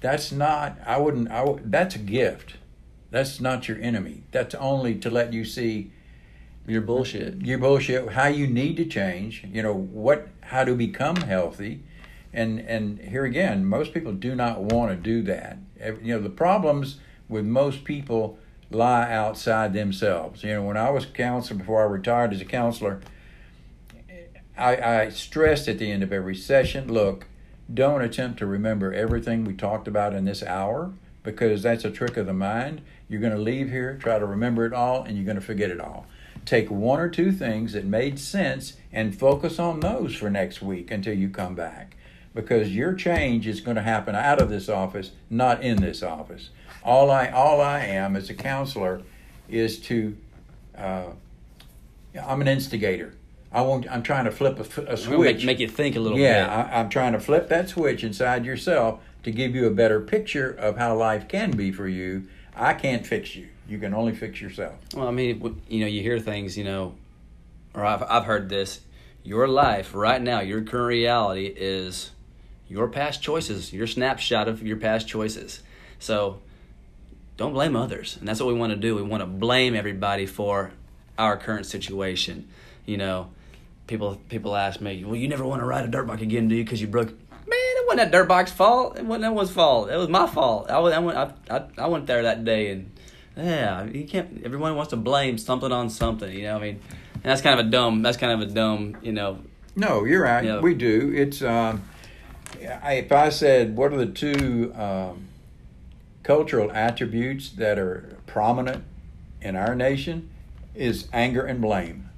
That's 0.00 0.30
not. 0.30 0.78
I 0.86 0.98
wouldn't. 0.98 1.28
I 1.28 1.56
that's 1.64 1.96
a 1.96 1.98
gift. 1.98 2.54
That's 3.10 3.40
not 3.40 3.66
your 3.66 3.78
enemy. 3.80 4.22
That's 4.30 4.54
only 4.54 4.94
to 4.96 5.10
let 5.10 5.32
you 5.32 5.44
see 5.44 5.90
Your 6.68 6.80
bullshit. 6.80 7.42
your 7.42 7.58
bullshit 7.58 8.12
how 8.12 8.28
you 8.28 8.46
need 8.46 8.76
to 8.78 8.84
change 8.86 9.44
you 9.52 9.62
know 9.62 9.74
what 9.74 10.28
how 10.52 10.64
to 10.64 10.74
become 10.74 11.16
healthy 11.16 11.80
and 12.32 12.58
and 12.60 12.98
here 13.00 13.24
again 13.24 13.66
most 13.66 13.92
people 13.92 14.12
do 14.12 14.34
not 14.34 14.62
want 14.72 14.90
to 14.90 14.96
do 14.96 15.20
that 15.32 15.58
you 16.02 16.14
know 16.14 16.20
the 16.20 16.30
problems 16.46 17.00
with 17.28 17.44
most 17.44 17.84
people 17.84 18.38
lie 18.74 19.10
outside 19.10 19.72
themselves. 19.72 20.42
You 20.42 20.54
know 20.54 20.62
when 20.62 20.76
i 20.76 20.90
was 20.90 21.06
counselor 21.06 21.58
before 21.58 21.82
i 21.82 21.86
retired 21.86 22.32
as 22.32 22.40
a 22.40 22.44
counselor 22.44 23.00
I, 24.56 24.76
I 24.76 25.08
stressed 25.08 25.66
at 25.66 25.78
the 25.78 25.90
end 25.90 26.02
of 26.02 26.12
every 26.12 26.36
session 26.36 26.92
look 26.92 27.26
don't 27.72 28.02
attempt 28.02 28.38
to 28.38 28.46
remember 28.46 28.92
everything 28.92 29.44
we 29.44 29.54
talked 29.54 29.88
about 29.88 30.14
in 30.14 30.26
this 30.26 30.42
hour 30.42 30.92
because 31.22 31.62
that's 31.62 31.84
a 31.84 31.90
trick 31.90 32.16
of 32.18 32.26
the 32.26 32.34
mind. 32.34 32.82
You're 33.08 33.20
going 33.20 33.32
to 33.32 33.38
leave 33.38 33.70
here 33.70 33.98
try 34.00 34.18
to 34.18 34.26
remember 34.26 34.66
it 34.66 34.72
all 34.72 35.02
and 35.02 35.16
you're 35.16 35.24
going 35.24 35.36
to 35.36 35.40
forget 35.40 35.70
it 35.70 35.80
all. 35.80 36.06
Take 36.44 36.70
one 36.70 37.00
or 37.00 37.08
two 37.08 37.32
things 37.32 37.72
that 37.72 37.86
made 37.86 38.18
sense 38.18 38.74
and 38.92 39.18
focus 39.18 39.58
on 39.58 39.80
those 39.80 40.14
for 40.14 40.28
next 40.28 40.60
week 40.60 40.90
until 40.90 41.14
you 41.14 41.30
come 41.30 41.54
back 41.54 41.96
because 42.34 42.74
your 42.74 42.92
change 42.94 43.46
is 43.46 43.60
going 43.60 43.76
to 43.76 43.82
happen 43.82 44.14
out 44.14 44.42
of 44.42 44.50
this 44.50 44.68
office 44.68 45.12
not 45.30 45.62
in 45.62 45.80
this 45.80 46.02
office 46.02 46.50
all 46.84 47.10
i 47.10 47.28
all 47.28 47.60
i 47.60 47.80
am 47.80 48.16
as 48.16 48.28
a 48.30 48.34
counselor 48.34 49.02
is 49.48 49.78
to 49.78 50.16
uh, 50.76 51.06
i'm 52.22 52.40
an 52.40 52.48
instigator 52.48 53.14
i 53.52 53.60
want 53.60 53.90
i'm 53.90 54.02
trying 54.02 54.24
to 54.24 54.30
flip 54.30 54.58
a, 54.58 54.80
We're 54.82 54.96
switch 54.96 55.36
Make, 55.38 55.46
make 55.46 55.58
you 55.60 55.68
think 55.68 55.96
a 55.96 56.00
little 56.00 56.18
yeah, 56.18 56.46
bit. 56.46 56.52
Yeah, 56.52 56.80
I'm 56.80 56.88
trying 56.88 57.12
to 57.12 57.20
flip 57.20 57.48
that 57.48 57.68
switch 57.68 58.04
inside 58.04 58.44
yourself 58.44 59.00
to 59.24 59.30
give 59.30 59.54
you 59.54 59.66
a 59.66 59.70
better 59.70 60.00
picture 60.00 60.50
of 60.50 60.76
how 60.76 60.94
life 60.94 61.28
can 61.28 61.50
be 61.50 61.72
for 61.72 61.88
you. 61.88 62.28
I 62.54 62.74
can't 62.74 63.06
fix 63.06 63.34
you. 63.34 63.48
You 63.66 63.78
can 63.78 63.94
only 63.94 64.14
fix 64.14 64.40
yourself. 64.40 64.74
Well, 64.94 65.08
I 65.08 65.10
mean, 65.10 65.60
you 65.68 65.80
know, 65.80 65.86
you 65.86 66.02
hear 66.02 66.20
things, 66.20 66.56
you 66.56 66.64
know, 66.64 66.94
or 67.72 67.84
I've 67.84 68.02
I've 68.02 68.24
heard 68.24 68.48
this. 68.48 68.80
Your 69.22 69.48
life 69.48 69.94
right 69.94 70.20
now, 70.20 70.40
your 70.40 70.60
current 70.60 70.88
reality 70.88 71.46
is 71.46 72.10
your 72.68 72.88
past 72.88 73.22
choices, 73.22 73.72
your 73.72 73.86
snapshot 73.86 74.48
of 74.48 74.62
your 74.62 74.76
past 74.76 75.08
choices. 75.08 75.62
So 75.98 76.40
don't 77.36 77.52
blame 77.52 77.76
others, 77.76 78.16
and 78.18 78.28
that's 78.28 78.40
what 78.40 78.52
we 78.52 78.58
want 78.58 78.72
to 78.72 78.78
do. 78.78 78.94
We 78.94 79.02
want 79.02 79.22
to 79.22 79.26
blame 79.26 79.74
everybody 79.74 80.26
for 80.26 80.72
our 81.18 81.36
current 81.36 81.66
situation. 81.66 82.48
You 82.86 82.96
know, 82.96 83.30
people 83.86 84.20
people 84.28 84.56
ask 84.56 84.80
me, 84.80 85.04
"Well, 85.04 85.16
you 85.16 85.28
never 85.28 85.44
want 85.44 85.60
to 85.62 85.66
ride 85.66 85.84
a 85.84 85.88
dirt 85.88 86.06
bike 86.06 86.20
again, 86.22 86.48
do 86.48 86.54
you? 86.54 86.64
Because 86.64 86.80
you 86.80 86.86
broke." 86.86 87.08
Man, 87.08 87.58
it 87.58 87.86
wasn't 87.86 87.98
that 87.98 88.12
dirt 88.12 88.28
bike's 88.28 88.52
fault. 88.52 88.98
It 88.98 89.04
wasn't 89.04 89.24
anyone's 89.26 89.50
fault. 89.50 89.90
It 89.90 89.96
was 89.96 90.08
my 90.08 90.26
fault. 90.26 90.70
I, 90.70 90.78
was, 90.78 90.94
I 90.94 90.98
went 90.98 91.18
I, 91.18 91.32
I, 91.50 91.64
I 91.78 91.86
went 91.88 92.06
there 92.06 92.22
that 92.22 92.44
day 92.44 92.70
and 92.70 92.90
yeah, 93.36 93.84
you 93.84 94.06
can't. 94.06 94.42
Everyone 94.44 94.76
wants 94.76 94.90
to 94.90 94.96
blame 94.96 95.38
something 95.38 95.72
on 95.72 95.90
something. 95.90 96.32
You 96.32 96.44
know, 96.44 96.56
I 96.56 96.60
mean, 96.60 96.80
and 97.14 97.22
that's 97.24 97.42
kind 97.42 97.58
of 97.58 97.66
a 97.66 97.70
dumb. 97.70 98.02
That's 98.02 98.16
kind 98.16 98.32
of 98.40 98.48
a 98.48 98.52
dumb. 98.52 98.96
You 99.02 99.12
know, 99.12 99.38
No, 99.76 100.04
you're 100.04 100.22
right. 100.22 100.44
Yeah. 100.44 100.60
We 100.60 100.74
do. 100.74 101.12
It's 101.14 101.42
um, 101.42 101.82
I, 102.82 102.94
if 102.94 103.12
I 103.12 103.30
said, 103.30 103.76
what 103.76 103.92
are 103.92 103.96
the 103.96 104.06
two 104.06 104.72
um, 104.76 105.28
cultural 106.24 106.72
attributes 106.72 107.50
that 107.50 107.78
are 107.78 108.16
prominent 108.26 108.82
in 109.40 109.54
our 109.54 109.76
nation? 109.76 110.30
Is 110.74 111.06
anger 111.12 111.46
and 111.46 111.60
blame. 111.60 112.10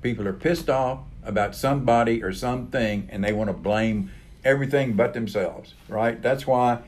People 0.00 0.26
are 0.26 0.32
pissed 0.32 0.70
off 0.70 1.00
about 1.22 1.54
somebody 1.54 2.22
or 2.22 2.32
something, 2.32 3.06
and 3.12 3.22
they 3.22 3.34
want 3.34 3.48
to 3.48 3.52
blame 3.52 4.10
everything 4.42 4.94
but 4.94 5.12
themselves. 5.12 5.74
Right? 5.88 6.22
That's 6.22 6.46
why 6.46 6.78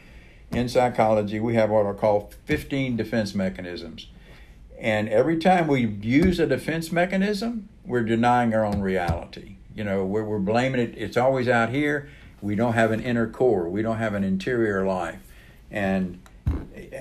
in 0.51 0.69
psychology 0.69 1.41
we 1.41 1.55
have 1.55 1.71
what 1.71 1.87
I 1.87 1.93
call 1.93 2.33
15 2.47 2.97
defense 2.97 3.35
mechanisms. 3.35 4.09
And 4.79 5.09
every 5.11 5.37
time 5.37 5.67
we 5.67 5.87
use 5.87 6.41
a 6.41 6.47
defense 6.47 6.91
mechanism, 6.91 7.69
we're 7.85 8.03
denying 8.03 8.55
our 8.55 8.65
own 8.65 8.81
reality. 8.81 9.57
You 9.75 9.85
know, 9.85 10.05
we're, 10.05 10.25
we're 10.25 10.39
blaming 10.39 10.81
it. 10.81 10.95
It's 10.97 11.17
always 11.17 11.49
out 11.49 11.69
here. 11.69 12.09
We 12.41 12.55
don't 12.55 12.73
have 12.73 12.91
an 12.91 13.01
inner 13.01 13.29
core. 13.29 13.69
We 13.69 13.83
don't 13.83 13.99
have 13.99 14.15
an 14.15 14.25
interior 14.25 14.87
life. 14.87 15.21
And 15.71 16.21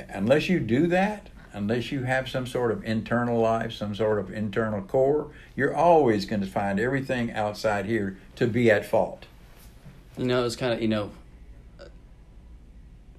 unless 0.09 0.49
you 0.49 0.59
do 0.59 0.87
that, 0.87 1.29
unless 1.53 1.91
you 1.91 2.03
have 2.03 2.29
some 2.29 2.45
sort 2.45 2.71
of 2.71 2.83
internal 2.83 3.39
life, 3.39 3.73
some 3.73 3.95
sort 3.95 4.19
of 4.19 4.31
internal 4.31 4.81
core, 4.81 5.31
you're 5.55 5.75
always 5.75 6.25
going 6.25 6.41
to 6.41 6.47
find 6.47 6.79
everything 6.79 7.31
outside 7.31 7.85
here 7.85 8.17
to 8.35 8.47
be 8.47 8.69
at 8.69 8.85
fault. 8.85 9.25
You 10.17 10.25
know, 10.25 10.45
it's 10.45 10.55
kind 10.55 10.73
of, 10.73 10.81
you 10.81 10.87
know, 10.87 11.11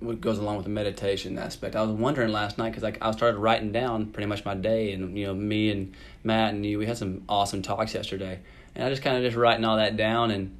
what 0.00 0.20
goes 0.20 0.38
along 0.38 0.56
with 0.56 0.64
the 0.64 0.70
meditation 0.70 1.38
aspect. 1.38 1.76
I 1.76 1.82
was 1.82 1.90
wondering 1.90 2.32
last 2.32 2.56
night 2.58 2.70
because 2.70 2.82
like 2.82 2.98
I 3.02 3.10
started 3.12 3.38
writing 3.38 3.70
down 3.70 4.06
pretty 4.06 4.26
much 4.26 4.44
my 4.44 4.54
day, 4.54 4.92
and 4.92 5.16
you 5.16 5.26
know, 5.26 5.34
me 5.34 5.70
and 5.70 5.94
Matt 6.24 6.54
and 6.54 6.64
you, 6.64 6.78
we 6.78 6.86
had 6.86 6.96
some 6.96 7.22
awesome 7.28 7.62
talks 7.62 7.94
yesterday, 7.94 8.40
and 8.74 8.84
I 8.84 8.88
just 8.88 9.02
kind 9.02 9.16
of 9.16 9.22
just 9.22 9.36
writing 9.36 9.64
all 9.64 9.76
that 9.76 9.96
down, 9.96 10.30
and 10.30 10.56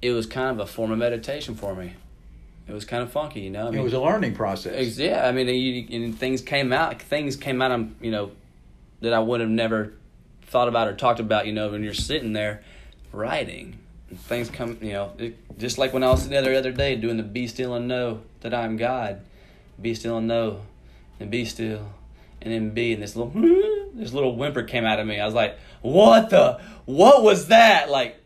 it 0.00 0.12
was 0.12 0.26
kind 0.26 0.50
of 0.50 0.58
a 0.58 0.66
form 0.66 0.90
of 0.90 0.98
meditation 0.98 1.54
for 1.54 1.74
me. 1.74 1.94
It 2.68 2.72
was 2.72 2.84
kind 2.84 3.02
of 3.02 3.12
funky, 3.12 3.40
you 3.40 3.50
know. 3.50 3.68
I 3.68 3.70
mean, 3.70 3.80
it 3.80 3.84
was 3.84 3.92
a 3.92 4.00
learning 4.00 4.34
process. 4.34 4.98
Yeah, 4.98 5.26
I 5.26 5.32
mean, 5.32 5.46
you, 5.48 5.86
and 6.04 6.18
things 6.18 6.40
came 6.40 6.72
out. 6.72 7.00
Things 7.00 7.36
came 7.36 7.62
out. 7.62 7.70
of 7.70 7.88
you 8.02 8.10
know, 8.10 8.32
that 9.02 9.12
I 9.12 9.20
would 9.20 9.40
have 9.40 9.50
never 9.50 9.92
thought 10.42 10.66
about 10.66 10.88
or 10.88 10.94
talked 10.94 11.20
about. 11.20 11.46
You 11.46 11.52
know, 11.52 11.70
when 11.70 11.84
you're 11.84 11.94
sitting 11.94 12.32
there 12.32 12.64
writing, 13.12 13.78
and 14.10 14.18
things 14.18 14.50
come. 14.50 14.78
You 14.80 14.92
know, 14.92 15.12
it, 15.16 15.58
just 15.58 15.78
like 15.78 15.92
when 15.92 16.02
I 16.02 16.10
was 16.10 16.28
the 16.28 16.36
other 16.36 16.54
other 16.54 16.72
day 16.72 16.96
doing 16.96 17.16
the 17.16 17.22
"Be 17.22 17.46
Still 17.46 17.74
and 17.74 17.86
Know 17.86 18.22
That 18.40 18.52
I 18.52 18.64
Am 18.64 18.76
God," 18.76 19.20
"Be 19.80 19.94
Still 19.94 20.18
and 20.18 20.26
Know," 20.26 20.62
and 21.20 21.30
"Be 21.30 21.44
Still," 21.44 21.92
and 22.42 22.52
then 22.52 22.70
"Be," 22.70 22.94
and 22.94 23.02
this 23.02 23.14
little 23.14 23.32
this 23.94 24.12
little 24.12 24.34
whimper 24.34 24.64
came 24.64 24.84
out 24.84 24.98
of 24.98 25.06
me. 25.06 25.20
I 25.20 25.24
was 25.24 25.34
like, 25.34 25.56
"What 25.82 26.30
the? 26.30 26.60
What 26.84 27.22
was 27.22 27.46
that?" 27.46 27.90
Like 27.90 28.20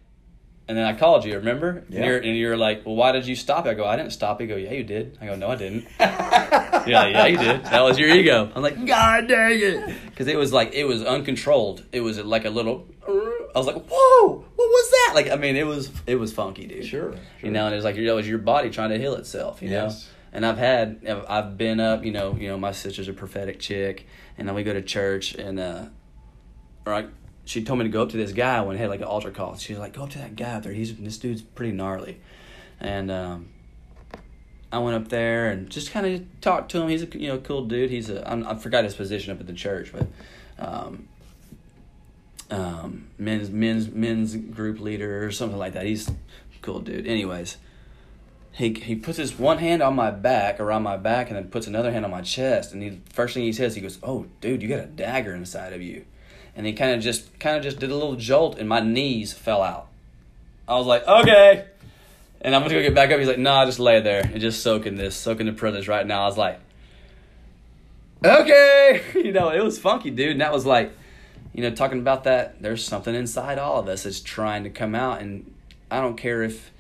and 0.71 0.79
then 0.79 0.87
I 0.87 0.97
called 0.97 1.25
you, 1.25 1.35
remember? 1.35 1.83
Yeah. 1.89 1.97
And, 1.97 2.07
you're, 2.07 2.19
and 2.19 2.37
you're 2.37 2.57
like, 2.57 2.87
well, 2.87 2.95
why 2.95 3.11
did 3.11 3.27
you 3.27 3.35
stop? 3.35 3.67
I 3.67 3.75
go, 3.75 3.85
I 3.85 3.97
didn't 3.97 4.13
stop. 4.13 4.41
You 4.41 4.47
go, 4.47 4.55
yeah, 4.55 4.71
you 4.71 4.85
did. 4.85 5.19
I 5.21 5.27
go, 5.27 5.35
no, 5.35 5.49
I 5.49 5.57
didn't. 5.57 5.85
yeah, 5.99 6.87
yeah, 6.87 7.27
you 7.27 7.39
did. 7.39 7.65
That 7.65 7.81
was 7.81 7.99
your 7.99 8.09
ego. 8.09 8.53
I'm 8.55 8.63
like, 8.63 8.87
God 8.87 9.27
dang 9.27 9.59
it. 9.61 9.97
Because 10.11 10.29
it 10.29 10.37
was 10.37 10.53
like, 10.53 10.73
it 10.73 10.85
was 10.85 11.03
uncontrolled. 11.03 11.85
It 11.91 12.03
was 12.03 12.21
like 12.21 12.45
a 12.45 12.51
little, 12.51 12.87
I 13.05 13.59
was 13.59 13.67
like, 13.67 13.83
whoa, 13.91 14.45
what 14.55 14.57
was 14.57 14.91
that? 14.91 15.13
Like, 15.17 15.33
I 15.33 15.35
mean, 15.35 15.57
it 15.57 15.67
was, 15.67 15.91
it 16.07 16.15
was 16.15 16.33
funky, 16.33 16.69
dude. 16.69 16.85
Sure. 16.85 17.15
sure. 17.15 17.21
You 17.43 17.51
know, 17.51 17.65
and 17.65 17.73
it 17.73 17.77
was 17.77 17.85
like, 17.85 17.97
it 17.97 18.13
was 18.13 18.29
your 18.29 18.39
body 18.39 18.71
trying 18.71 18.91
to 18.91 18.99
heal 18.99 19.15
itself, 19.15 19.63
you 19.63 19.71
yes. 19.71 20.05
know? 20.05 20.11
And 20.35 20.47
I've 20.47 20.59
had, 20.59 21.05
I've 21.29 21.59
been 21.59 21.81
up, 21.81 22.05
you 22.05 22.13
know, 22.13 22.37
you 22.37 22.47
know, 22.47 22.59
my 22.59 22.71
sister's 22.71 23.09
a 23.09 23.13
prophetic 23.13 23.59
chick, 23.59 24.07
and 24.39 24.47
then 24.47 24.55
we 24.55 24.63
go 24.63 24.73
to 24.73 24.83
church, 24.83 25.35
and, 25.35 25.59
uh, 25.59 25.87
or 26.87 26.95
I, 26.95 27.07
she 27.51 27.65
told 27.65 27.81
me 27.81 27.85
to 27.85 27.89
go 27.89 28.03
up 28.03 28.11
to 28.11 28.17
this 28.17 28.33
guy 28.33 28.61
when 28.61 28.77
he 28.77 28.81
had 28.81 28.91
like 28.91 29.01
an 29.01 29.07
altar 29.07 29.33
call. 29.33 29.57
She 29.57 29.73
was 29.73 29.81
like, 29.81 29.93
"Go 29.93 30.05
up 30.05 30.11
to 30.11 30.19
that 30.19 30.37
guy 30.37 30.53
up 30.53 30.63
there. 30.63 30.73
He's 30.73 30.95
this 30.95 31.19
dude's 31.19 31.43
pretty 31.43 31.73
gnarly," 31.73 32.21
and 32.79 33.11
um, 33.11 33.49
I 34.71 34.79
went 34.79 34.95
up 34.95 35.09
there 35.09 35.51
and 35.51 35.69
just 35.69 35.91
kind 35.91 36.07
of 36.07 36.41
talked 36.41 36.71
to 36.71 36.81
him. 36.81 36.89
He's 36.89 37.03
a 37.03 37.19
you 37.19 37.27
know 37.27 37.39
cool 37.39 37.65
dude. 37.65 37.91
He's 37.91 38.09
a 38.09 38.31
I'm, 38.31 38.47
I 38.47 38.55
forgot 38.55 38.85
his 38.85 38.95
position 38.95 39.33
up 39.33 39.41
at 39.41 39.49
the 39.49 39.53
church, 39.53 39.93
but 39.93 40.07
um, 40.61 41.09
um, 42.53 43.09
men's 43.19 43.51
men's 43.51 43.91
men's 43.91 44.37
group 44.37 44.79
leader 44.79 45.27
or 45.27 45.33
something 45.33 45.59
like 45.59 45.73
that. 45.73 45.87
He's 45.87 46.09
a 46.09 46.15
cool 46.63 46.79
dude. 46.79 47.05
Anyways, 47.05 47.57
he 48.53 48.75
he 48.75 48.95
puts 48.95 49.19
his 49.19 49.37
one 49.37 49.59
hand 49.59 49.83
on 49.83 49.97
my 49.97 50.13
back 50.13 50.61
around 50.61 50.85
my 50.85 50.97
back 50.97 51.31
and 51.31 51.37
then 51.37 51.49
puts 51.49 51.67
another 51.67 51.91
hand 51.91 52.05
on 52.05 52.13
my 52.13 52.23
chest. 52.23 52.73
And 52.73 52.81
the 52.81 53.01
first 53.13 53.35
thing 53.35 53.43
he 53.43 53.53
says, 53.53 53.75
he 53.75 53.81
goes, 53.81 53.99
"Oh, 54.05 54.27
dude, 54.41 54.63
you 54.63 54.69
got 54.69 54.79
a 54.79 54.87
dagger 54.87 55.35
inside 55.35 55.73
of 55.73 55.83
you." 55.83 56.05
And 56.61 56.67
he 56.67 56.75
kind 56.75 56.91
of 56.91 57.01
just 57.01 57.41
kind 57.41 57.57
of 57.57 57.63
just 57.63 57.79
did 57.79 57.91
a 57.91 57.95
little 57.95 58.17
jolt, 58.17 58.59
and 58.59 58.69
my 58.69 58.81
knees 58.81 59.33
fell 59.33 59.63
out. 59.63 59.89
I 60.69 60.75
was 60.75 60.87
like, 60.87 61.09
okay. 61.09 61.65
And 62.43 62.55
I'm 62.55 62.61
gonna 62.61 62.75
go 62.75 62.83
get 62.83 62.95
back 62.95 63.11
up. 63.11 63.19
He's 63.19 63.29
like, 63.29 63.39
nah, 63.39 63.65
just 63.65 63.79
lay 63.79 63.99
there 64.03 64.21
and 64.23 64.39
just 64.43 64.63
soak 64.63 64.85
in 64.85 64.97
this, 64.97 65.17
soak 65.17 65.41
in 65.41 65.47
the 65.47 65.55
presence 65.55 65.89
right 65.89 66.07
now. 66.07 66.25
I 66.25 66.27
was 66.27 66.37
like, 66.37 66.61
okay. 68.23 69.01
you 69.15 69.33
know, 69.33 69.49
it 69.49 69.65
was 69.65 69.79
funky, 69.79 70.11
dude. 70.11 70.33
And 70.33 70.43
that 70.43 70.53
was 70.53 70.67
like, 70.67 70.93
you 71.55 71.63
know, 71.63 71.71
talking 71.71 71.99
about 71.99 72.25
that, 72.25 72.61
there's 72.61 72.85
something 72.85 73.15
inside 73.15 73.59
all 73.59 73.81
of 73.81 73.89
us 73.89 74.03
that's 74.03 74.21
trying 74.21 74.65
to 74.65 74.71
come 74.71 74.95
out. 74.95 75.23
And 75.23 75.51
I 75.91 76.03
don't 76.03 76.19
care 76.19 76.43
if 76.43 76.71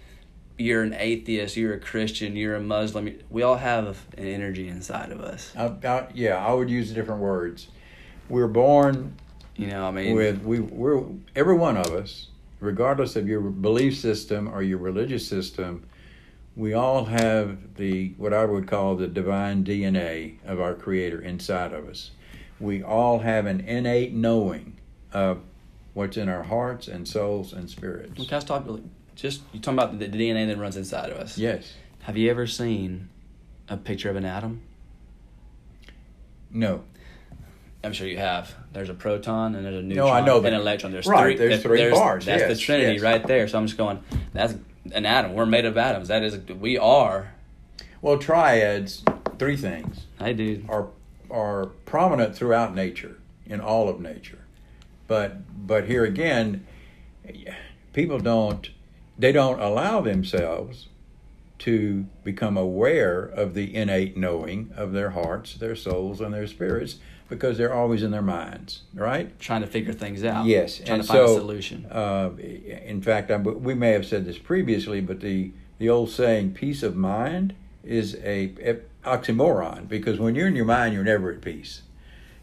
you're 0.58 0.82
an 0.82 0.92
atheist, 0.92 1.56
you're 1.56 1.72
a 1.72 1.80
Christian, 1.80 2.36
you're 2.36 2.56
a 2.56 2.60
Muslim. 2.60 3.18
We 3.30 3.42
all 3.44 3.56
have 3.56 4.04
an 4.18 4.26
energy 4.26 4.68
inside 4.68 5.10
of 5.10 5.22
us. 5.22 5.54
I, 5.56 5.68
I, 5.88 6.08
yeah, 6.12 6.36
I 6.36 6.52
would 6.52 6.68
use 6.68 6.92
different 6.92 7.22
words. 7.22 7.68
We're 8.28 8.46
born 8.46 9.16
you 9.56 9.66
know, 9.66 9.86
I 9.86 9.90
mean, 9.90 10.14
with 10.14 10.42
we 10.42 10.60
we're 10.60 11.04
every 11.36 11.54
one 11.54 11.76
of 11.76 11.88
us, 11.88 12.28
regardless 12.60 13.16
of 13.16 13.28
your 13.28 13.40
belief 13.40 13.96
system 13.96 14.48
or 14.48 14.62
your 14.62 14.78
religious 14.78 15.26
system, 15.26 15.84
we 16.56 16.72
all 16.72 17.04
have 17.06 17.76
the 17.76 18.14
what 18.16 18.32
I 18.32 18.44
would 18.44 18.66
call 18.66 18.96
the 18.96 19.06
divine 19.06 19.64
DNA 19.64 20.36
of 20.44 20.60
our 20.60 20.74
Creator 20.74 21.20
inside 21.22 21.72
of 21.72 21.88
us. 21.88 22.10
We 22.58 22.82
all 22.82 23.20
have 23.20 23.46
an 23.46 23.60
innate 23.60 24.12
knowing 24.12 24.76
of 25.12 25.40
what's 25.94 26.16
in 26.16 26.28
our 26.28 26.42
hearts 26.42 26.88
and 26.88 27.06
souls 27.06 27.52
and 27.52 27.68
spirits. 27.68 28.18
Well, 28.18 28.26
can 28.26 28.36
I 28.36 28.40
talk 28.40 28.66
just 29.14 29.42
you 29.52 29.60
talking 29.60 29.78
about 29.78 29.98
the 29.98 30.08
DNA 30.08 30.46
that 30.48 30.58
runs 30.58 30.76
inside 30.76 31.10
of 31.10 31.18
us? 31.18 31.36
Yes. 31.36 31.74
Have 32.00 32.16
you 32.16 32.30
ever 32.30 32.46
seen 32.46 33.08
a 33.68 33.76
picture 33.76 34.10
of 34.10 34.16
an 34.16 34.24
atom? 34.24 34.62
No. 36.50 36.82
I'm 37.82 37.92
sure 37.92 38.06
you 38.06 38.18
have. 38.18 38.54
There's 38.72 38.90
a 38.90 38.94
proton 38.94 39.54
and 39.54 39.64
there's 39.64 39.76
a 39.76 39.82
neutron 39.82 40.06
no, 40.06 40.12
I 40.12 40.20
know, 40.20 40.38
and 40.38 40.48
an 40.48 40.54
electron. 40.54 40.92
There's 40.92 41.06
right, 41.06 41.36
three. 41.36 41.48
There's 41.48 41.62
three 41.62 41.78
there's, 41.78 41.94
bars. 41.94 42.26
That's 42.26 42.42
yes, 42.42 42.58
the 42.58 42.62
Trinity 42.62 42.94
yes. 42.94 43.02
right 43.02 43.26
there. 43.26 43.48
So 43.48 43.58
I'm 43.58 43.66
just 43.66 43.78
going. 43.78 44.02
That's 44.34 44.54
an 44.92 45.06
atom. 45.06 45.32
We're 45.32 45.46
made 45.46 45.64
of 45.64 45.78
atoms. 45.78 46.08
That 46.08 46.22
is. 46.22 46.36
We 46.48 46.76
are. 46.76 47.32
Well, 48.02 48.18
triads. 48.18 49.02
Three 49.38 49.56
things. 49.56 50.06
I 50.18 50.32
do. 50.32 50.64
Are 50.68 50.88
are 51.30 51.66
prominent 51.86 52.36
throughout 52.36 52.74
nature 52.74 53.16
in 53.46 53.60
all 53.60 53.88
of 53.88 53.98
nature, 54.00 54.40
but 55.06 55.66
but 55.66 55.86
here 55.86 56.04
again, 56.04 56.66
people 57.94 58.18
don't. 58.18 58.68
They 59.18 59.32
don't 59.32 59.60
allow 59.60 60.00
themselves 60.00 60.88
to 61.60 62.06
become 62.24 62.56
aware 62.56 63.22
of 63.22 63.52
the 63.52 63.74
innate 63.74 64.16
knowing 64.16 64.70
of 64.76 64.92
their 64.92 65.10
hearts, 65.10 65.54
their 65.54 65.76
souls, 65.76 66.20
and 66.20 66.32
their 66.32 66.46
spirits 66.46 66.96
because 67.30 67.56
they're 67.56 67.72
always 67.72 68.02
in 68.02 68.10
their 68.10 68.20
minds, 68.20 68.82
right? 68.92 69.38
Trying 69.38 69.62
to 69.62 69.66
figure 69.68 69.92
things 69.92 70.24
out. 70.24 70.44
Yes, 70.44 70.78
trying 70.78 70.90
and 70.90 71.02
to 71.02 71.08
find 71.08 71.28
so, 71.28 71.36
a 71.36 71.38
solution. 71.38 71.86
Uh, 71.86 72.32
in 72.36 73.00
fact, 73.00 73.30
I, 73.30 73.36
we 73.36 73.72
may 73.72 73.92
have 73.92 74.04
said 74.04 74.26
this 74.26 74.36
previously, 74.36 75.00
but 75.00 75.20
the 75.20 75.52
the 75.78 75.88
old 75.88 76.10
saying 76.10 76.52
"peace 76.52 76.82
of 76.82 76.96
mind" 76.96 77.54
is 77.82 78.16
a, 78.16 78.52
a 78.60 78.80
oxymoron 79.04 79.88
because 79.88 80.18
when 80.18 80.34
you're 80.34 80.48
in 80.48 80.56
your 80.56 80.66
mind, 80.66 80.92
you're 80.92 81.04
never 81.04 81.32
at 81.32 81.40
peace, 81.40 81.82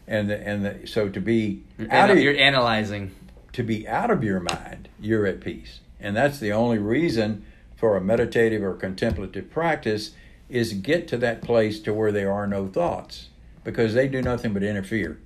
and 0.08 0.28
the, 0.28 0.40
and 0.40 0.64
the, 0.64 0.86
so 0.86 1.08
to 1.08 1.20
be 1.20 1.62
you're 1.78 1.92
out 1.92 2.10
of, 2.10 2.18
you're 2.18 2.36
analyzing. 2.36 3.14
To 3.52 3.62
be 3.62 3.86
out 3.86 4.10
of 4.10 4.24
your 4.24 4.40
mind, 4.40 4.88
you're 4.98 5.26
at 5.26 5.40
peace, 5.40 5.80
and 6.00 6.16
that's 6.16 6.38
the 6.38 6.52
only 6.52 6.78
reason 6.78 7.44
for 7.76 7.96
a 7.96 8.00
meditative 8.00 8.62
or 8.62 8.74
contemplative 8.74 9.50
practice 9.50 10.12
is 10.48 10.72
get 10.72 11.06
to 11.08 11.16
that 11.18 11.42
place 11.42 11.78
to 11.80 11.92
where 11.92 12.10
there 12.10 12.32
are 12.32 12.46
no 12.46 12.66
thoughts 12.66 13.28
because 13.64 13.94
they 13.94 14.08
do 14.08 14.22
nothing 14.22 14.52
but 14.52 14.62
interfere. 14.62 15.18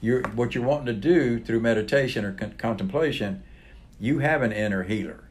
You're, 0.00 0.22
what 0.30 0.54
you're 0.54 0.64
wanting 0.64 0.86
to 0.86 0.92
do 0.92 1.38
through 1.38 1.60
meditation 1.60 2.24
or 2.24 2.32
con- 2.32 2.54
contemplation, 2.58 3.42
you 3.98 4.18
have 4.18 4.42
an 4.42 4.52
inner 4.52 4.82
healer. 4.82 5.24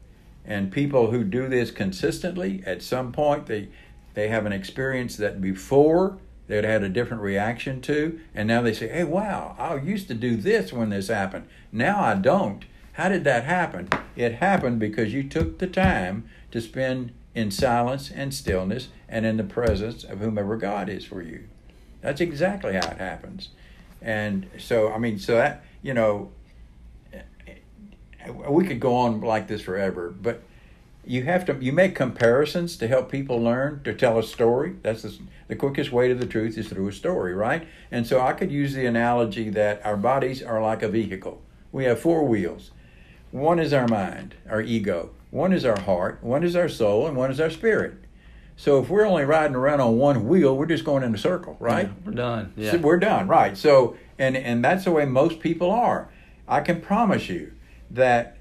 And 0.44 0.72
people 0.72 1.10
who 1.10 1.24
do 1.24 1.48
this 1.48 1.70
consistently, 1.70 2.62
at 2.66 2.82
some 2.82 3.12
point, 3.12 3.46
they, 3.46 3.68
they 4.14 4.28
have 4.28 4.46
an 4.46 4.52
experience 4.52 5.16
that 5.16 5.40
before 5.40 6.18
they'd 6.46 6.64
had 6.64 6.82
a 6.82 6.88
different 6.88 7.22
reaction 7.22 7.80
to, 7.82 8.20
and 8.34 8.48
now 8.48 8.60
they 8.62 8.74
say, 8.74 8.88
hey, 8.88 9.04
wow, 9.04 9.56
I 9.58 9.76
used 9.76 10.08
to 10.08 10.14
do 10.14 10.36
this 10.36 10.72
when 10.72 10.90
this 10.90 11.08
happened. 11.08 11.46
Now 11.72 12.02
I 12.02 12.14
don't. 12.14 12.64
How 12.94 13.08
did 13.08 13.24
that 13.24 13.44
happen? 13.44 13.88
It 14.14 14.34
happened 14.34 14.78
because 14.78 15.12
you 15.12 15.24
took 15.24 15.58
the 15.58 15.66
time 15.66 16.28
to 16.50 16.60
spend 16.60 17.12
in 17.34 17.50
silence 17.50 18.10
and 18.10 18.32
stillness 18.32 18.88
and 19.08 19.26
in 19.26 19.36
the 19.36 19.44
presence 19.44 20.04
of 20.04 20.20
whomever 20.20 20.56
God 20.56 20.88
is 20.88 21.04
for 21.04 21.22
you. 21.22 21.48
That's 22.04 22.20
exactly 22.20 22.74
how 22.74 22.86
it 22.90 22.98
happens. 22.98 23.48
And 24.02 24.46
so, 24.58 24.92
I 24.92 24.98
mean, 24.98 25.18
so 25.18 25.36
that, 25.36 25.64
you 25.82 25.94
know, 25.94 26.32
we 28.46 28.66
could 28.66 28.78
go 28.78 28.94
on 28.94 29.22
like 29.22 29.48
this 29.48 29.62
forever, 29.62 30.10
but 30.10 30.42
you 31.06 31.22
have 31.24 31.46
to 31.46 31.56
you 31.62 31.72
make 31.72 31.94
comparisons 31.94 32.76
to 32.76 32.88
help 32.88 33.10
people 33.10 33.40
learn 33.40 33.80
to 33.84 33.94
tell 33.94 34.18
a 34.18 34.22
story. 34.22 34.76
That's 34.82 35.00
the, 35.00 35.18
the 35.48 35.56
quickest 35.56 35.92
way 35.92 36.08
to 36.08 36.14
the 36.14 36.26
truth 36.26 36.58
is 36.58 36.68
through 36.68 36.88
a 36.88 36.92
story 36.92 37.34
right? 37.34 37.66
And 37.90 38.06
so 38.06 38.20
i 38.20 38.34
could 38.34 38.52
use 38.52 38.74
the 38.74 38.84
analogy 38.84 39.48
that 39.50 39.84
our 39.84 39.96
bodies 39.96 40.42
are 40.42 40.60
like 40.60 40.82
a 40.82 40.88
vehicle. 40.88 41.40
We 41.72 41.84
have 41.84 42.00
four 42.00 42.24
wheels. 42.24 42.70
One 43.30 43.58
is 43.58 43.72
our 43.72 43.88
mind 43.88 44.34
our 44.48 44.60
ego. 44.60 45.10
One 45.30 45.54
is 45.54 45.64
our 45.64 45.80
heart. 45.80 46.18
One 46.22 46.44
is 46.44 46.54
our 46.54 46.68
soul. 46.68 47.06
And 47.06 47.16
one 47.16 47.30
is 47.30 47.40
our 47.40 47.50
spirit 47.50 47.94
so 48.56 48.80
if 48.80 48.88
we're 48.88 49.04
only 49.06 49.24
riding 49.24 49.56
around 49.56 49.80
on 49.80 49.96
one 49.98 50.28
wheel 50.28 50.56
we're 50.56 50.66
just 50.66 50.84
going 50.84 51.02
in 51.02 51.14
a 51.14 51.18
circle 51.18 51.56
right 51.60 51.86
Yeah, 51.86 51.92
we're 52.04 52.12
done. 52.12 52.52
Yeah. 52.56 52.70
so 52.72 52.78
we're 52.78 52.98
done, 52.98 53.26
right? 53.28 53.56
So, 53.56 53.96
and 54.18 54.36
and 54.36 54.64
that's 54.64 54.84
the 54.84 54.90
way 54.92 55.04
most 55.04 55.40
people 55.40 55.70
are. 55.70 56.08
I 56.46 56.60
can 56.60 56.80
promise 56.80 57.28
you 57.28 57.52
that 57.90 58.36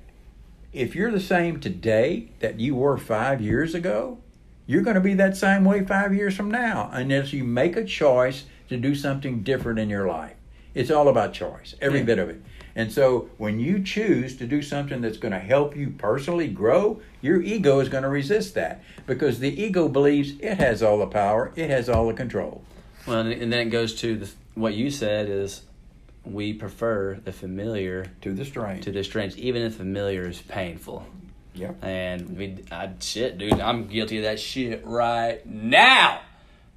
if 0.71 0.95
you're 0.95 1.11
the 1.11 1.19
same 1.19 1.59
today 1.59 2.29
that 2.39 2.59
you 2.59 2.75
were 2.75 2.97
five 2.97 3.41
years 3.41 3.73
ago, 3.75 4.17
you're 4.65 4.81
going 4.81 4.95
to 4.95 5.01
be 5.01 5.13
that 5.15 5.35
same 5.37 5.63
way 5.65 5.85
five 5.85 6.13
years 6.13 6.35
from 6.35 6.49
now, 6.49 6.89
unless 6.93 7.31
you 7.33 7.43
make 7.43 7.75
a 7.75 7.83
choice 7.85 8.45
to 8.69 8.77
do 8.77 8.95
something 8.95 9.43
different 9.43 9.77
in 9.79 9.89
your 9.89 10.07
life. 10.07 10.35
It's 10.73 10.89
all 10.89 11.07
about 11.07 11.33
choice, 11.33 11.75
every 11.81 11.99
Yeah. 11.99 12.05
bit 12.05 12.19
of 12.19 12.29
it. 12.29 12.41
And 12.75 12.91
so, 12.91 13.29
when 13.37 13.59
you 13.59 13.83
choose 13.83 14.35
to 14.37 14.47
do 14.47 14.61
something 14.61 15.01
that's 15.01 15.17
going 15.17 15.31
to 15.31 15.39
help 15.39 15.75
you 15.75 15.91
personally 15.91 16.47
grow, 16.47 17.01
your 17.21 17.41
ego 17.41 17.79
is 17.79 17.87
going 17.89 18.03
to 18.03 18.09
resist 18.09 18.55
that 18.55 18.83
because 19.05 19.39
the 19.39 19.61
ego 19.61 19.87
believes 19.87 20.31
it 20.39 20.57
has 20.57 20.81
all 20.81 20.97
the 20.97 21.07
power, 21.07 21.51
it 21.55 21.69
has 21.69 21.87
all 21.87 22.07
the 22.07 22.13
control. 22.13 22.63
Well, 23.05 23.19
and 23.27 23.53
then 23.53 23.67
it 23.67 23.69
goes 23.69 23.93
to 24.01 24.15
the, 24.17 24.31
what 24.55 24.73
you 24.73 24.89
said 24.89 25.29
is 25.29 25.61
we 26.25 26.53
prefer 26.53 27.19
the 27.23 27.31
familiar 27.31 28.11
To 28.21 28.33
the 28.33 28.45
strange. 28.45 28.83
to 28.85 28.91
the 28.91 29.03
strange, 29.03 29.35
even 29.35 29.61
if 29.61 29.75
familiar 29.75 30.27
is 30.27 30.41
painful. 30.41 31.05
Yep. 31.55 31.83
And 31.83 32.37
we, 32.37 32.63
I, 32.71 32.89
shit, 32.99 33.37
dude, 33.37 33.59
I'm 33.59 33.85
guilty 33.87 34.17
of 34.17 34.23
that 34.23 34.39
shit 34.39 34.83
right 34.85 35.45
now. 35.45 36.21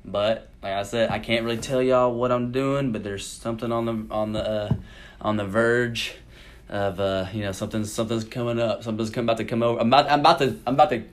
But 0.04 0.50
like 0.62 0.72
I 0.74 0.82
said, 0.82 1.10
I 1.10 1.18
can't 1.18 1.44
really 1.44 1.56
tell 1.56 1.82
y'all 1.82 2.14
what 2.14 2.30
I'm 2.30 2.52
doing. 2.52 2.92
But 2.92 3.02
there's 3.02 3.26
something 3.26 3.72
on 3.72 3.86
the 3.86 4.14
on 4.14 4.32
the 4.32 4.48
uh, 4.48 4.74
on 5.20 5.36
the 5.36 5.44
verge 5.44 6.14
of 6.68 6.98
uh, 7.00 7.26
you 7.32 7.42
know 7.42 7.52
something 7.52 7.84
something's 7.84 8.24
coming 8.24 8.60
up. 8.60 8.82
Something's 8.82 9.10
come, 9.10 9.24
about 9.24 9.38
to 9.38 9.44
come 9.44 9.62
over. 9.62 9.80
I'm 9.80 9.88
about 9.88 10.10
I'm 10.10 10.20
about 10.20 10.38
to 10.38 10.56
I'm 10.66 10.74
about 10.74 10.90
to 10.90 11.04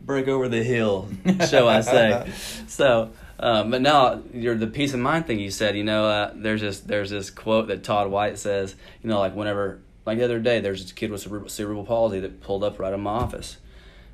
break 0.00 0.28
over 0.28 0.48
the 0.48 0.62
hill, 0.62 1.08
shall 1.48 1.68
I 1.68 1.82
say? 1.82 2.30
So, 2.66 3.10
um, 3.38 3.70
but 3.70 3.82
no, 3.82 4.22
you're 4.32 4.56
the 4.56 4.66
peace 4.66 4.94
of 4.94 5.00
mind 5.00 5.26
thing 5.26 5.38
you 5.38 5.50
said. 5.50 5.76
You 5.76 5.84
know, 5.84 6.06
uh, 6.06 6.32
there's 6.34 6.60
this 6.60 6.80
there's 6.80 7.10
this 7.10 7.30
quote 7.30 7.68
that 7.68 7.84
Todd 7.84 8.10
White 8.10 8.38
says. 8.38 8.74
You 9.02 9.10
know, 9.10 9.18
like 9.18 9.34
whenever 9.34 9.80
like 10.06 10.18
the 10.18 10.24
other 10.24 10.40
day, 10.40 10.60
there's 10.60 10.82
this 10.82 10.92
kid 10.92 11.10
with 11.10 11.20
cerebral, 11.20 11.48
cerebral 11.48 11.84
palsy 11.84 12.20
that 12.20 12.40
pulled 12.40 12.64
up 12.64 12.78
right 12.78 12.92
in 12.92 13.00
my 13.00 13.10
office, 13.10 13.58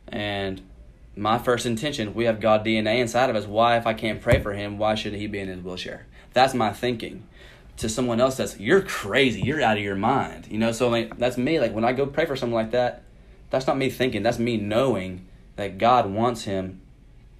and 0.08 0.60
my 1.16 1.38
first 1.38 1.64
intention, 1.64 2.14
we 2.14 2.24
have 2.24 2.40
God 2.40 2.64
DNA 2.64 2.98
inside 2.98 3.30
of 3.30 3.36
us. 3.36 3.46
Why, 3.46 3.78
if 3.78 3.86
I 3.86 3.94
can't 3.94 4.20
pray 4.20 4.40
for 4.40 4.52
him, 4.52 4.76
why 4.76 4.94
should 4.94 5.14
he 5.14 5.26
be 5.26 5.38
in 5.38 5.48
his 5.48 5.62
wheelchair? 5.62 6.06
That's 6.34 6.52
my 6.52 6.72
thinking. 6.72 7.24
To 7.78 7.88
someone 7.90 8.20
else, 8.20 8.36
that's 8.36 8.58
you're 8.58 8.80
crazy. 8.80 9.42
You're 9.42 9.60
out 9.60 9.76
of 9.76 9.82
your 9.82 9.96
mind. 9.96 10.48
You 10.50 10.58
know, 10.58 10.72
so 10.72 10.88
like 10.88 11.18
that's 11.18 11.36
me. 11.36 11.60
Like 11.60 11.74
when 11.74 11.84
I 11.84 11.92
go 11.92 12.06
pray 12.06 12.24
for 12.24 12.34
someone 12.34 12.62
like 12.62 12.72
that, 12.72 13.02
that's 13.50 13.66
not 13.66 13.76
me 13.76 13.90
thinking. 13.90 14.22
That's 14.22 14.38
me 14.38 14.56
knowing 14.56 15.26
that 15.56 15.78
God 15.78 16.10
wants 16.10 16.44
him 16.44 16.80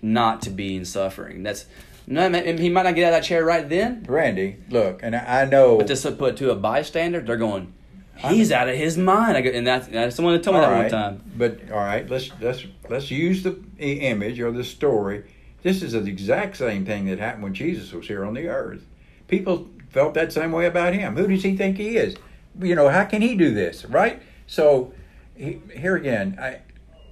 not 0.03 0.43
to 0.43 0.51
be 0.51 0.77
in 0.77 0.85
suffering. 0.85 1.43
That's 1.43 1.67
no, 2.07 2.29
man, 2.29 2.59
he 2.59 2.69
might 2.69 2.85
not 2.85 2.95
get 2.95 3.05
out 3.05 3.15
of 3.15 3.23
that 3.23 3.25
chair 3.25 3.45
right 3.45 3.69
then. 3.69 4.05
Randy, 4.09 4.57
look, 4.71 5.01
and 5.03 5.17
I 5.17 5.43
I 5.43 5.45
know. 5.45 5.79
But 5.79 5.89
to 5.89 6.13
put 6.13 6.37
to 6.37 6.51
a 6.51 6.55
bystander, 6.55 7.21
they're 7.21 7.37
going, 7.37 7.73
he's 8.17 8.53
out 8.53 8.69
of 8.69 8.77
his 8.77 8.97
mind. 8.97 9.37
I 9.37 9.41
go, 9.41 9.51
and 9.51 9.67
that's, 9.67 9.89
that's 9.89 10.15
someone 10.15 10.35
that 10.35 10.45
told 10.45 10.57
me 10.57 10.61
that 10.61 10.71
one 10.71 10.81
right, 10.83 10.91
time. 10.91 11.23
But 11.37 11.71
all 11.71 11.79
right, 11.79 12.09
let's 12.09 12.31
let's 12.41 12.65
let's 12.89 13.11
use 13.11 13.43
the 13.43 13.61
image 13.79 14.39
or 14.41 14.53
the 14.53 14.65
story. 14.65 15.25
This 15.63 15.83
is 15.83 15.93
the 15.93 16.05
exact 16.05 16.57
same 16.57 16.87
thing 16.87 17.07
that 17.07 17.19
happened 17.19 17.43
when 17.43 17.55
Jesus 17.55 17.93
was 17.93 18.07
here 18.07 18.25
on 18.25 18.35
the 18.35 18.47
earth. 18.47 18.87
People 19.27 19.69
felt 19.97 20.13
that 20.13 20.31
same 20.31 20.53
way 20.53 20.67
about 20.67 20.93
him. 20.93 21.17
Who 21.17 21.27
does 21.27 21.43
he 21.43 21.57
think 21.57 21.79
he 21.79 21.97
is? 21.97 22.17
You 22.61 22.75
know, 22.75 22.91
how 22.91 23.05
can 23.05 23.23
he 23.23 23.35
do 23.35 23.55
this? 23.55 23.87
Right? 23.87 24.21
So 24.47 24.93
he, 25.35 25.63
here 25.75 25.97
again, 25.97 26.39
I 26.39 26.61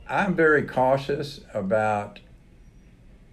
I'm 0.07 0.35
very 0.35 0.64
cautious 0.64 1.40
about 1.55 2.20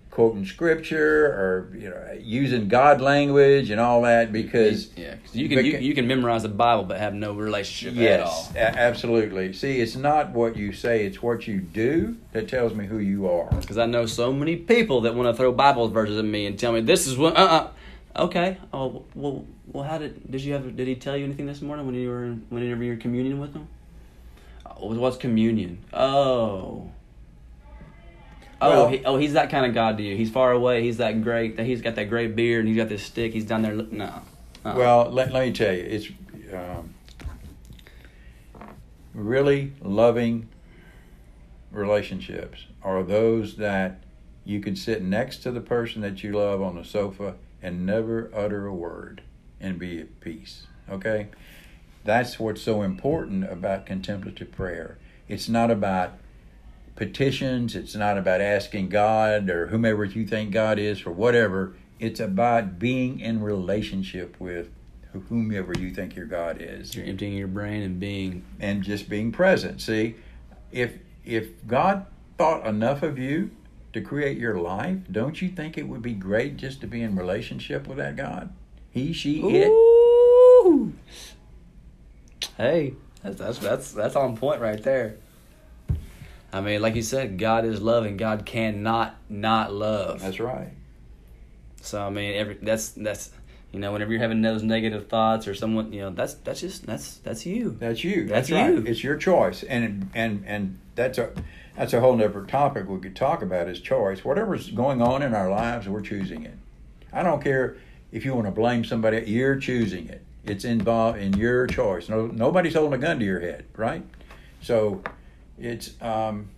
quoting 0.10 0.46
scripture 0.46 1.26
or 1.26 1.76
you 1.76 1.90
know 1.90 2.18
using 2.18 2.70
God 2.70 3.02
language 3.02 3.70
and 3.72 3.82
all 3.82 4.04
that 4.04 4.32
because 4.32 4.90
Yeah, 4.96 5.16
you 5.34 5.50
can 5.50 5.66
you, 5.66 5.80
you 5.80 5.94
can 5.94 6.08
memorize 6.08 6.44
the 6.44 6.50
Bible 6.50 6.86
but 6.86 7.00
have 7.00 7.14
no 7.14 7.34
relationship 7.34 8.02
at 8.02 8.22
all. 8.22 8.52
Yes, 8.56 8.76
absolutely. 8.78 9.52
See, 9.52 9.82
it's 9.82 9.98
not 9.98 10.30
what 10.30 10.56
you 10.56 10.72
say; 10.72 11.06
it's 11.06 11.22
what 11.22 11.46
you 11.46 11.60
do 11.60 12.16
that 12.32 12.48
tells 12.48 12.74
me 12.74 12.86
who 12.86 13.00
you 13.00 13.30
are. 13.30 13.50
Because 13.50 13.78
I 13.78 13.86
know 13.86 14.06
so 14.06 14.32
many 14.32 14.56
people 14.56 15.02
that 15.02 15.14
want 15.14 15.28
to 15.28 15.34
throw 15.34 15.52
Bible 15.52 15.90
verses 15.90 16.18
at 16.18 16.24
me 16.24 16.46
and 16.46 16.58
tell 16.58 16.72
me 16.72 16.80
this 16.80 17.06
is 17.06 17.18
what. 17.18 17.36
Uh, 17.36 17.42
uh 17.42 17.72
Okay. 18.16 18.58
Oh 18.74 19.04
well. 19.16 19.46
Well, 19.72 19.84
how 19.86 19.98
did 19.98 20.30
did 20.30 20.42
you 20.42 20.54
have? 20.54 20.76
Did 20.76 20.88
he 20.88 20.96
tell 20.96 21.16
you 21.16 21.24
anything 21.24 21.46
this 21.46 21.62
morning 21.62 21.86
when 21.86 21.96
you 21.96 22.10
were 22.10 22.28
whenever 22.50 22.84
you 22.84 22.92
were 22.92 22.98
communion 22.98 23.40
with 23.40 23.54
him? 23.54 23.68
Oh, 24.66 24.94
what's 24.96 25.18
communion? 25.18 25.80
Oh. 25.94 26.90
Oh, 28.64 28.70
Well- 28.70 28.88
he, 28.90 29.04
oh, 29.06 29.18
he's 29.18 29.34
that 29.34 29.50
kind 29.50 29.66
of 29.66 29.74
God 29.74 29.98
to 29.98 30.04
you. 30.04 30.16
He's 30.16 30.30
far 30.30 30.52
away. 30.52 30.84
He's 30.84 30.98
that 30.98 31.24
great. 31.24 31.58
That 31.58 31.66
he's 31.66 31.82
got 31.82 31.96
that 31.96 32.10
great 32.10 32.36
beard 32.36 32.60
and 32.60 32.68
he's 32.68 32.78
got 32.78 32.90
this 32.90 33.02
stick. 33.04 33.34
He's 33.34 33.46
down 33.46 33.62
there. 33.64 33.74
look- 33.76 33.92
No. 33.92 34.06
Uh-uh. 34.64 34.76
Well, 34.76 35.10
let, 35.10 35.32
let 35.32 35.48
me 35.48 35.52
tell 35.54 35.74
you, 35.74 35.82
it's 35.84 36.08
um, 36.54 36.94
really 39.16 39.74
loving 39.82 40.48
relationships 41.72 42.66
are 42.84 43.02
those 43.02 43.56
that 43.56 44.04
you 44.46 44.60
can 44.60 44.76
sit 44.76 45.02
next 45.02 45.38
to 45.38 45.52
the 45.52 45.62
person 45.62 46.02
that 46.02 46.22
you 46.24 46.34
love 46.34 46.62
on 46.62 46.76
the 46.76 46.84
sofa 46.84 47.36
and 47.62 47.86
never 47.86 48.32
utter 48.34 48.66
a 48.66 48.74
word 48.74 49.22
and 49.60 49.78
be 49.78 50.00
at 50.00 50.20
peace. 50.20 50.68
Okay? 50.90 51.28
That's 52.04 52.40
what's 52.40 52.62
so 52.62 52.82
important 52.82 53.50
about 53.50 53.86
contemplative 53.86 54.52
prayer. 54.52 54.98
It's 55.28 55.48
not 55.48 55.70
about 55.70 56.14
petitions, 56.96 57.76
it's 57.76 57.96
not 57.96 58.18
about 58.18 58.42
asking 58.42 58.90
God 58.90 59.50
or 59.50 59.68
whomever 59.68 60.04
you 60.04 60.26
think 60.26 60.52
God 60.52 60.80
is 60.80 61.00
for 61.00 61.12
whatever. 61.12 61.76
It's 62.00 62.20
about 62.20 62.80
being 62.80 63.20
in 63.20 63.42
relationship 63.42 64.40
with 64.40 64.70
whomever 65.30 65.74
you 65.78 65.94
think 65.94 66.16
your 66.16 66.26
God 66.26 66.58
is 66.60 66.96
you're 66.96 67.06
emptying 67.06 67.34
your 67.34 67.48
brain 67.48 67.82
and 67.82 68.00
being. 68.00 68.44
and 68.60 68.82
just 68.82 69.10
being 69.10 69.32
present. 69.32 69.82
See, 69.82 70.16
if 70.72 70.94
if 71.26 71.66
God 71.68 72.06
thought 72.38 72.66
enough 72.66 73.04
of 73.04 73.20
you 73.20 73.52
to 73.94 74.02
create 74.02 74.38
your 74.38 74.58
life, 74.58 74.98
don't 75.12 75.42
you 75.42 75.50
think 75.50 75.78
it 75.78 75.88
would 75.88 76.02
be 76.02 76.14
great 76.14 76.58
just 76.58 76.82
to 76.82 76.88
be 76.88 77.02
in 77.02 77.16
relationship 77.16 77.88
with 77.88 77.98
that 77.98 78.16
God? 78.16 78.54
He, 78.90 79.14
she, 79.14 79.42
it. 79.42 80.94
Hey, 82.58 82.94
that's 83.24 83.38
that's 83.38 83.58
that's 83.60 83.92
that's 83.94 84.16
on 84.16 84.36
point 84.36 84.62
right 84.62 84.82
there. 84.82 85.18
I 86.54 86.62
mean, 86.62 86.82
like 86.82 86.96
you 86.96 87.02
said, 87.02 87.38
God 87.38 87.66
is 87.66 87.82
love, 87.82 88.06
and 88.06 88.20
God 88.20 88.46
cannot 88.46 89.16
not 89.30 89.74
love. 89.74 90.20
That's 90.22 90.40
right. 90.40 90.74
So 91.82 92.06
I 92.06 92.10
mean, 92.10 92.36
every 92.36 92.58
that's 92.62 92.90
that's 92.90 93.32
you 93.72 93.80
know, 93.80 93.94
whenever 93.94 94.12
you're 94.12 94.22
having 94.22 94.42
those 94.42 94.64
negative 94.64 95.08
thoughts 95.08 95.48
or 95.48 95.56
someone, 95.56 95.94
you 95.94 96.02
know, 96.02 96.10
that's 96.10 96.34
that's 96.36 96.60
just 96.60 96.86
that's 96.86 97.16
that's 97.18 97.46
you. 97.46 97.78
That's 97.80 98.04
you. 98.04 98.26
That's 98.26 98.50
That's, 98.50 98.52
right. 98.52 98.74
you. 98.74 98.84
It's 98.86 99.04
your 99.04 99.16
choice, 99.16 99.64
and 99.64 100.10
and 100.14 100.44
and 100.46 100.78
that's 100.96 101.18
a 101.18 101.32
that's 101.78 101.94
a 101.94 102.02
whole 102.02 102.18
different 102.18 102.50
topic 102.50 102.90
we 102.90 103.00
could 103.00 103.16
talk 103.16 103.42
about 103.42 103.70
is 103.70 103.80
choice. 103.80 104.26
Whatever's 104.26 104.70
going 104.72 105.02
on 105.02 105.22
in 105.22 105.34
our 105.34 105.50
lives, 105.50 105.88
we're 105.88 106.02
choosing 106.02 106.44
it. 106.44 106.58
I 107.14 107.24
don't 107.24 107.42
care 107.42 107.78
if 108.12 108.26
you 108.26 108.34
want 108.34 108.48
to 108.48 108.52
blame 108.52 108.84
somebody. 108.84 109.24
You're 109.26 109.56
choosing 109.56 110.10
it. 110.10 110.22
It's 110.44 110.66
involved 110.66 111.20
in 111.20 111.34
your 111.34 111.68
choice. 111.68 112.10
No, 112.10 112.28
nobody's 112.28 112.74
holding 112.74 113.00
a 113.00 113.02
gun 113.02 113.20
to 113.20 113.26
your 113.26 113.40
head, 113.40 113.66
right? 113.78 114.04
So, 114.62 115.02
it's 115.58 115.94
um, 116.02 116.50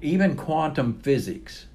even 0.00 0.36
quantum 0.36 1.00
physics 1.00 1.66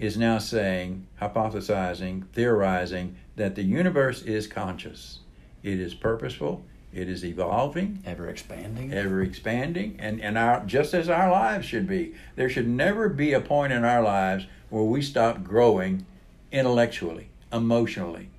is 0.00 0.16
now 0.16 0.38
saying, 0.38 1.06
hypothesizing, 1.20 2.26
theorizing 2.32 3.14
that 3.36 3.54
the 3.54 3.62
universe 3.62 4.22
is 4.22 4.46
conscious. 4.46 5.20
It 5.62 5.78
is 5.78 5.94
purposeful. 5.94 6.64
It 6.92 7.08
is 7.08 7.24
evolving, 7.24 8.02
Ever 8.04 8.28
expanding. 8.28 8.92
ever 8.92 9.22
expanding, 9.22 9.96
and, 10.00 10.20
and 10.20 10.36
our 10.36 10.64
just 10.64 10.92
as 10.92 11.08
our 11.08 11.30
lives 11.30 11.64
should 11.66 11.86
be. 11.86 12.14
There 12.34 12.48
should 12.48 12.66
never 12.66 13.08
be 13.08 13.32
a 13.32 13.40
point 13.40 13.72
in 13.72 13.84
our 13.84 14.02
lives 14.02 14.46
where 14.70 14.82
we 14.82 15.00
stop 15.02 15.44
growing 15.44 16.04
intellectually, 16.50 17.28
emotionally. 17.52 18.30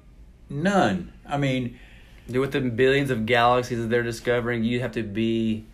None. 0.50 1.14
I 1.26 1.38
mean, 1.38 1.80
with 2.28 2.52
the 2.52 2.60
billions 2.60 3.10
of 3.10 3.26
galaxies 3.26 3.80
that 3.80 3.90
they're 3.90 4.04
discovering, 4.04 4.64
you 4.66 4.82
have 4.82 4.92
to 4.94 5.04
be 5.04 5.66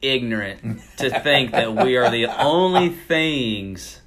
ignorant 0.00 0.80
to 0.98 1.10
think 1.20 1.50
that 1.50 1.74
we 1.74 1.96
are 1.96 2.10
the 2.10 2.26
only 2.26 2.90
things. 2.90 4.02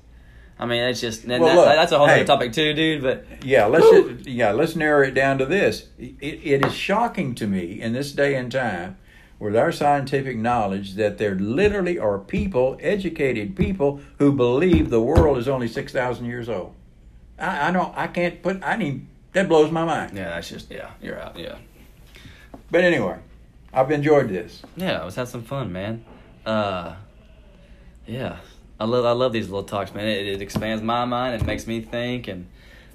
I 0.62 0.68
mean, 0.68 0.86
that's 0.86 1.02
just 1.02 1.28
that, 1.28 1.42
look, 1.42 1.66
that's 1.66 1.92
a 1.92 1.98
whole 1.98 2.06
hey. 2.06 2.18
other 2.18 2.26
topic 2.26 2.54
too, 2.54 2.74
dude. 2.74 3.02
But 3.02 3.26
yeah, 3.44 3.66
let's 3.66 3.84
Woo! 3.84 4.20
yeah 4.24 4.52
let's 4.52 4.76
narrow 4.76 5.08
it 5.08 5.16
down 5.16 5.40
to 5.40 5.46
this. 5.48 5.88
It, 5.98 6.16
it 6.22 6.66
is 6.66 6.74
shocking 6.74 7.34
to 7.36 7.48
me 7.48 7.82
in 7.82 7.94
this 7.94 8.12
day 8.12 8.36
and 8.36 8.52
time 8.52 8.98
with 9.40 9.56
our 9.56 9.72
scientific 9.72 10.38
knowledge 10.38 10.94
that 10.94 11.18
there 11.18 11.34
literally 11.34 11.98
are 11.98 12.20
people, 12.20 12.78
educated 12.80 13.56
people, 13.56 14.00
who 14.20 14.32
believe 14.32 14.92
the 14.92 15.02
world 15.02 15.36
is 15.40 15.48
only 15.48 15.68
6,000 15.68 16.26
years 16.26 16.48
old. 16.48 16.76
I, 17.40 17.70
I 17.70 17.72
don't, 17.72 17.92
I 17.98 18.06
can't 18.06 18.40
put, 18.44 18.62
I 18.62 18.76
need, 18.76 19.08
that 19.34 19.50
blows 19.50 19.72
my 19.72 19.84
mind. 19.84 20.16
Yeah, 20.16 20.30
that's 20.30 20.48
just 20.48 20.70
yeah. 20.70 20.92
You're 21.02 21.20
out. 21.20 21.40
Yeah. 21.40 21.56
But 22.70 22.84
anyway, 22.84 23.18
I've 23.74 23.90
enjoyed 23.90 24.30
this. 24.30 24.62
Yeah, 24.78 25.02
I 25.02 25.06
was 25.06 25.16
have 25.16 25.28
some 25.28 25.42
fun, 25.42 25.74
man. 25.74 26.06
Uh, 26.46 26.96
yeah, 28.06 28.38
I 28.82 28.86
love 28.86 29.06
I 29.06 29.12
love 29.12 29.32
these 29.32 29.48
little 29.48 29.64
talks, 29.64 29.94
man. 29.94 30.08
It, 30.08 30.26
it 30.26 30.42
expands 30.42 30.82
my 30.82 31.06
mind. 31.06 31.40
It 31.40 31.46
makes 31.46 31.68
me 31.68 31.82
think, 31.82 32.28
and 32.28 32.48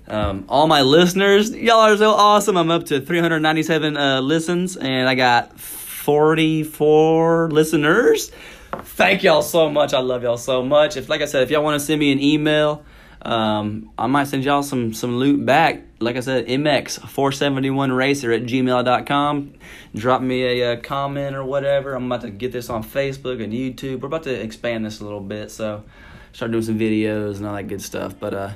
um, 0.09 0.45
all 0.49 0.67
my 0.67 0.83
listeners, 0.83 1.55
y'all 1.55 1.79
are 1.79 1.97
so 1.97 2.11
awesome. 2.11 2.57
I'm 2.57 2.73
up 2.73 2.87
to 2.87 3.01
397 3.01 3.97
uh, 3.97 4.21
listens, 4.21 4.77
and 4.77 5.09
I 5.09 5.15
got 5.15 5.61
44 5.61 7.51
listeners. 7.53 8.33
Thank 8.73 9.23
y'all 9.23 9.43
so 9.43 9.71
much. 9.71 9.95
I 9.95 10.01
love 10.01 10.25
y'all 10.25 10.39
so 10.39 10.65
much. 10.65 10.97
If, 10.97 11.09
like 11.09 11.23
I 11.23 11.27
said, 11.27 11.45
if 11.45 11.53
y'all 11.53 11.63
want 11.63 11.81
to 11.81 11.87
send 11.87 12.01
me 12.01 12.11
an 12.11 12.21
email, 12.21 12.85
um, 13.27 13.91
I 13.99 14.07
might 14.07 14.29
send 14.29 14.45
y'all 14.45 14.63
some 14.63 14.95
some 14.95 15.17
loot 15.17 15.45
back. 15.45 15.83
Like 15.99 16.17
I 16.17 16.21
said, 16.21 16.47
mx471racer 16.47 18.37
at 18.37 18.45
gmail.com. 18.45 19.55
Drop 19.95 20.23
me 20.23 20.61
a, 20.63 20.73
uh 20.73 20.81
comment 20.81 21.35
or 21.35 21.45
whatever. 21.45 21.95
I'm 21.95 22.07
about 22.07 22.21
to 22.23 22.31
get 22.31 22.53
this 22.53 22.71
on 22.71 22.85
Facebook 22.85 23.43
and 23.43 23.53
YouTube. 23.53 24.01
We're 24.01 24.07
about 24.07 24.23
to 24.25 24.35
expand 24.35 24.87
this 24.87 25.01
a 25.01 25.05
little 25.05 25.21
bit, 25.21 25.51
so 25.51 25.85
start 26.33 26.53
doing 26.53 26.63
some 26.63 26.79
videos 26.79 27.39
and 27.39 27.47
all 27.47 27.55
that 27.55 27.65
good 27.65 27.83
stuff. 27.83 28.15
But 28.19 28.35
uh, 28.35 28.51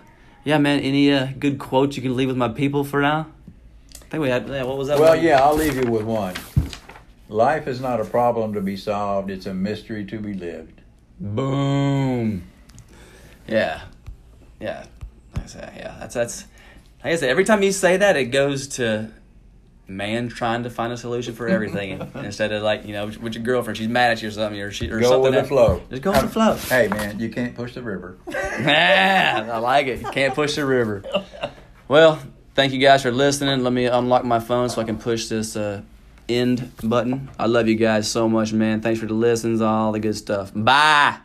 yeah, 0.44 0.58
man, 0.58 0.80
any 0.80 1.12
uh, 1.12 1.28
good 1.38 1.58
quotes 1.58 1.96
you 1.96 2.02
can 2.02 2.16
leave 2.16 2.28
with 2.28 2.36
my 2.36 2.48
people 2.48 2.84
for 2.84 3.00
now? 3.00 3.26
I 3.96 4.04
think 4.10 4.22
we 4.22 4.28
had. 4.28 4.48
Yeah, 4.48 4.62
what 4.62 4.76
was 4.76 4.88
that? 4.88 4.98
Well, 5.00 5.16
one? 5.16 5.24
yeah, 5.24 5.42
I'll 5.42 5.56
leave 5.56 5.76
you 5.76 5.90
with 5.90 6.04
one. 6.04 6.34
Life 7.28 7.66
is 7.66 7.80
not 7.80 8.00
a 8.00 8.04
problem 8.04 8.54
to 8.54 8.60
be 8.60 8.76
solved, 8.76 9.30
it's 9.30 9.46
a 9.46 9.54
mystery 9.54 10.04
to 10.06 10.18
be 10.18 10.34
lived. 10.34 10.80
Boom. 11.20 12.42
Yeah. 13.46 13.82
Yeah. 14.60 14.84
Like 15.34 15.44
I 15.44 15.46
said, 15.46 15.72
yeah. 15.76 15.96
That's 16.00 16.14
that's. 16.14 16.44
Like 17.02 17.14
I 17.14 17.16
said, 17.16 17.30
every 17.30 17.44
time 17.44 17.62
you 17.62 17.72
say 17.72 17.96
that, 17.96 18.16
it 18.16 18.26
goes 18.26 18.68
to 18.76 19.10
man 19.88 20.28
trying 20.28 20.62
to 20.62 20.70
find 20.70 20.92
a 20.92 20.96
solution 20.96 21.34
for 21.34 21.48
everything 21.48 22.00
instead 22.14 22.52
of 22.52 22.62
like 22.62 22.84
you 22.86 22.92
know 22.92 23.06
with 23.06 23.34
your 23.34 23.42
girlfriend, 23.42 23.76
she's 23.78 23.88
mad 23.88 24.12
at 24.12 24.22
you 24.22 24.28
or 24.28 24.32
something, 24.32 24.60
or 24.60 24.70
she 24.70 24.90
or 24.90 25.00
Go 25.00 25.08
something. 25.10 25.22
with 25.22 25.32
the 25.32 25.38
else. 25.40 25.48
flow. 25.48 25.82
Just 25.90 26.02
go 26.02 26.10
with 26.12 26.20
the 26.22 26.28
flow. 26.28 26.54
Hey, 26.56 26.88
man, 26.88 27.18
you 27.18 27.30
can't 27.30 27.54
push 27.54 27.74
the 27.74 27.82
river. 27.82 28.18
Yeah, 28.60 29.48
I 29.50 29.58
like 29.58 29.86
it. 29.86 30.00
You 30.02 30.10
can't 30.10 30.34
push 30.34 30.56
the 30.56 30.66
river. 30.66 31.02
Well, 31.88 32.20
thank 32.54 32.72
you 32.74 32.78
guys 32.78 33.00
for 33.02 33.10
listening. 33.10 33.62
Let 33.64 33.72
me 33.72 33.86
unlock 33.86 34.24
my 34.24 34.38
phone 34.40 34.68
so 34.68 34.82
I 34.82 34.84
can 34.84 34.98
push 34.98 35.28
this 35.28 35.56
uh, 35.56 35.80
end 36.28 36.70
button. 36.82 37.30
I 37.38 37.46
love 37.46 37.66
you 37.68 37.76
guys 37.76 38.10
so 38.10 38.28
much, 38.28 38.52
man. 38.52 38.82
Thanks 38.82 39.00
for 39.00 39.06
the 39.06 39.14
listens, 39.14 39.62
all 39.62 39.92
the 39.92 40.00
good 40.00 40.16
stuff. 40.16 40.52
Bye. 40.54 41.16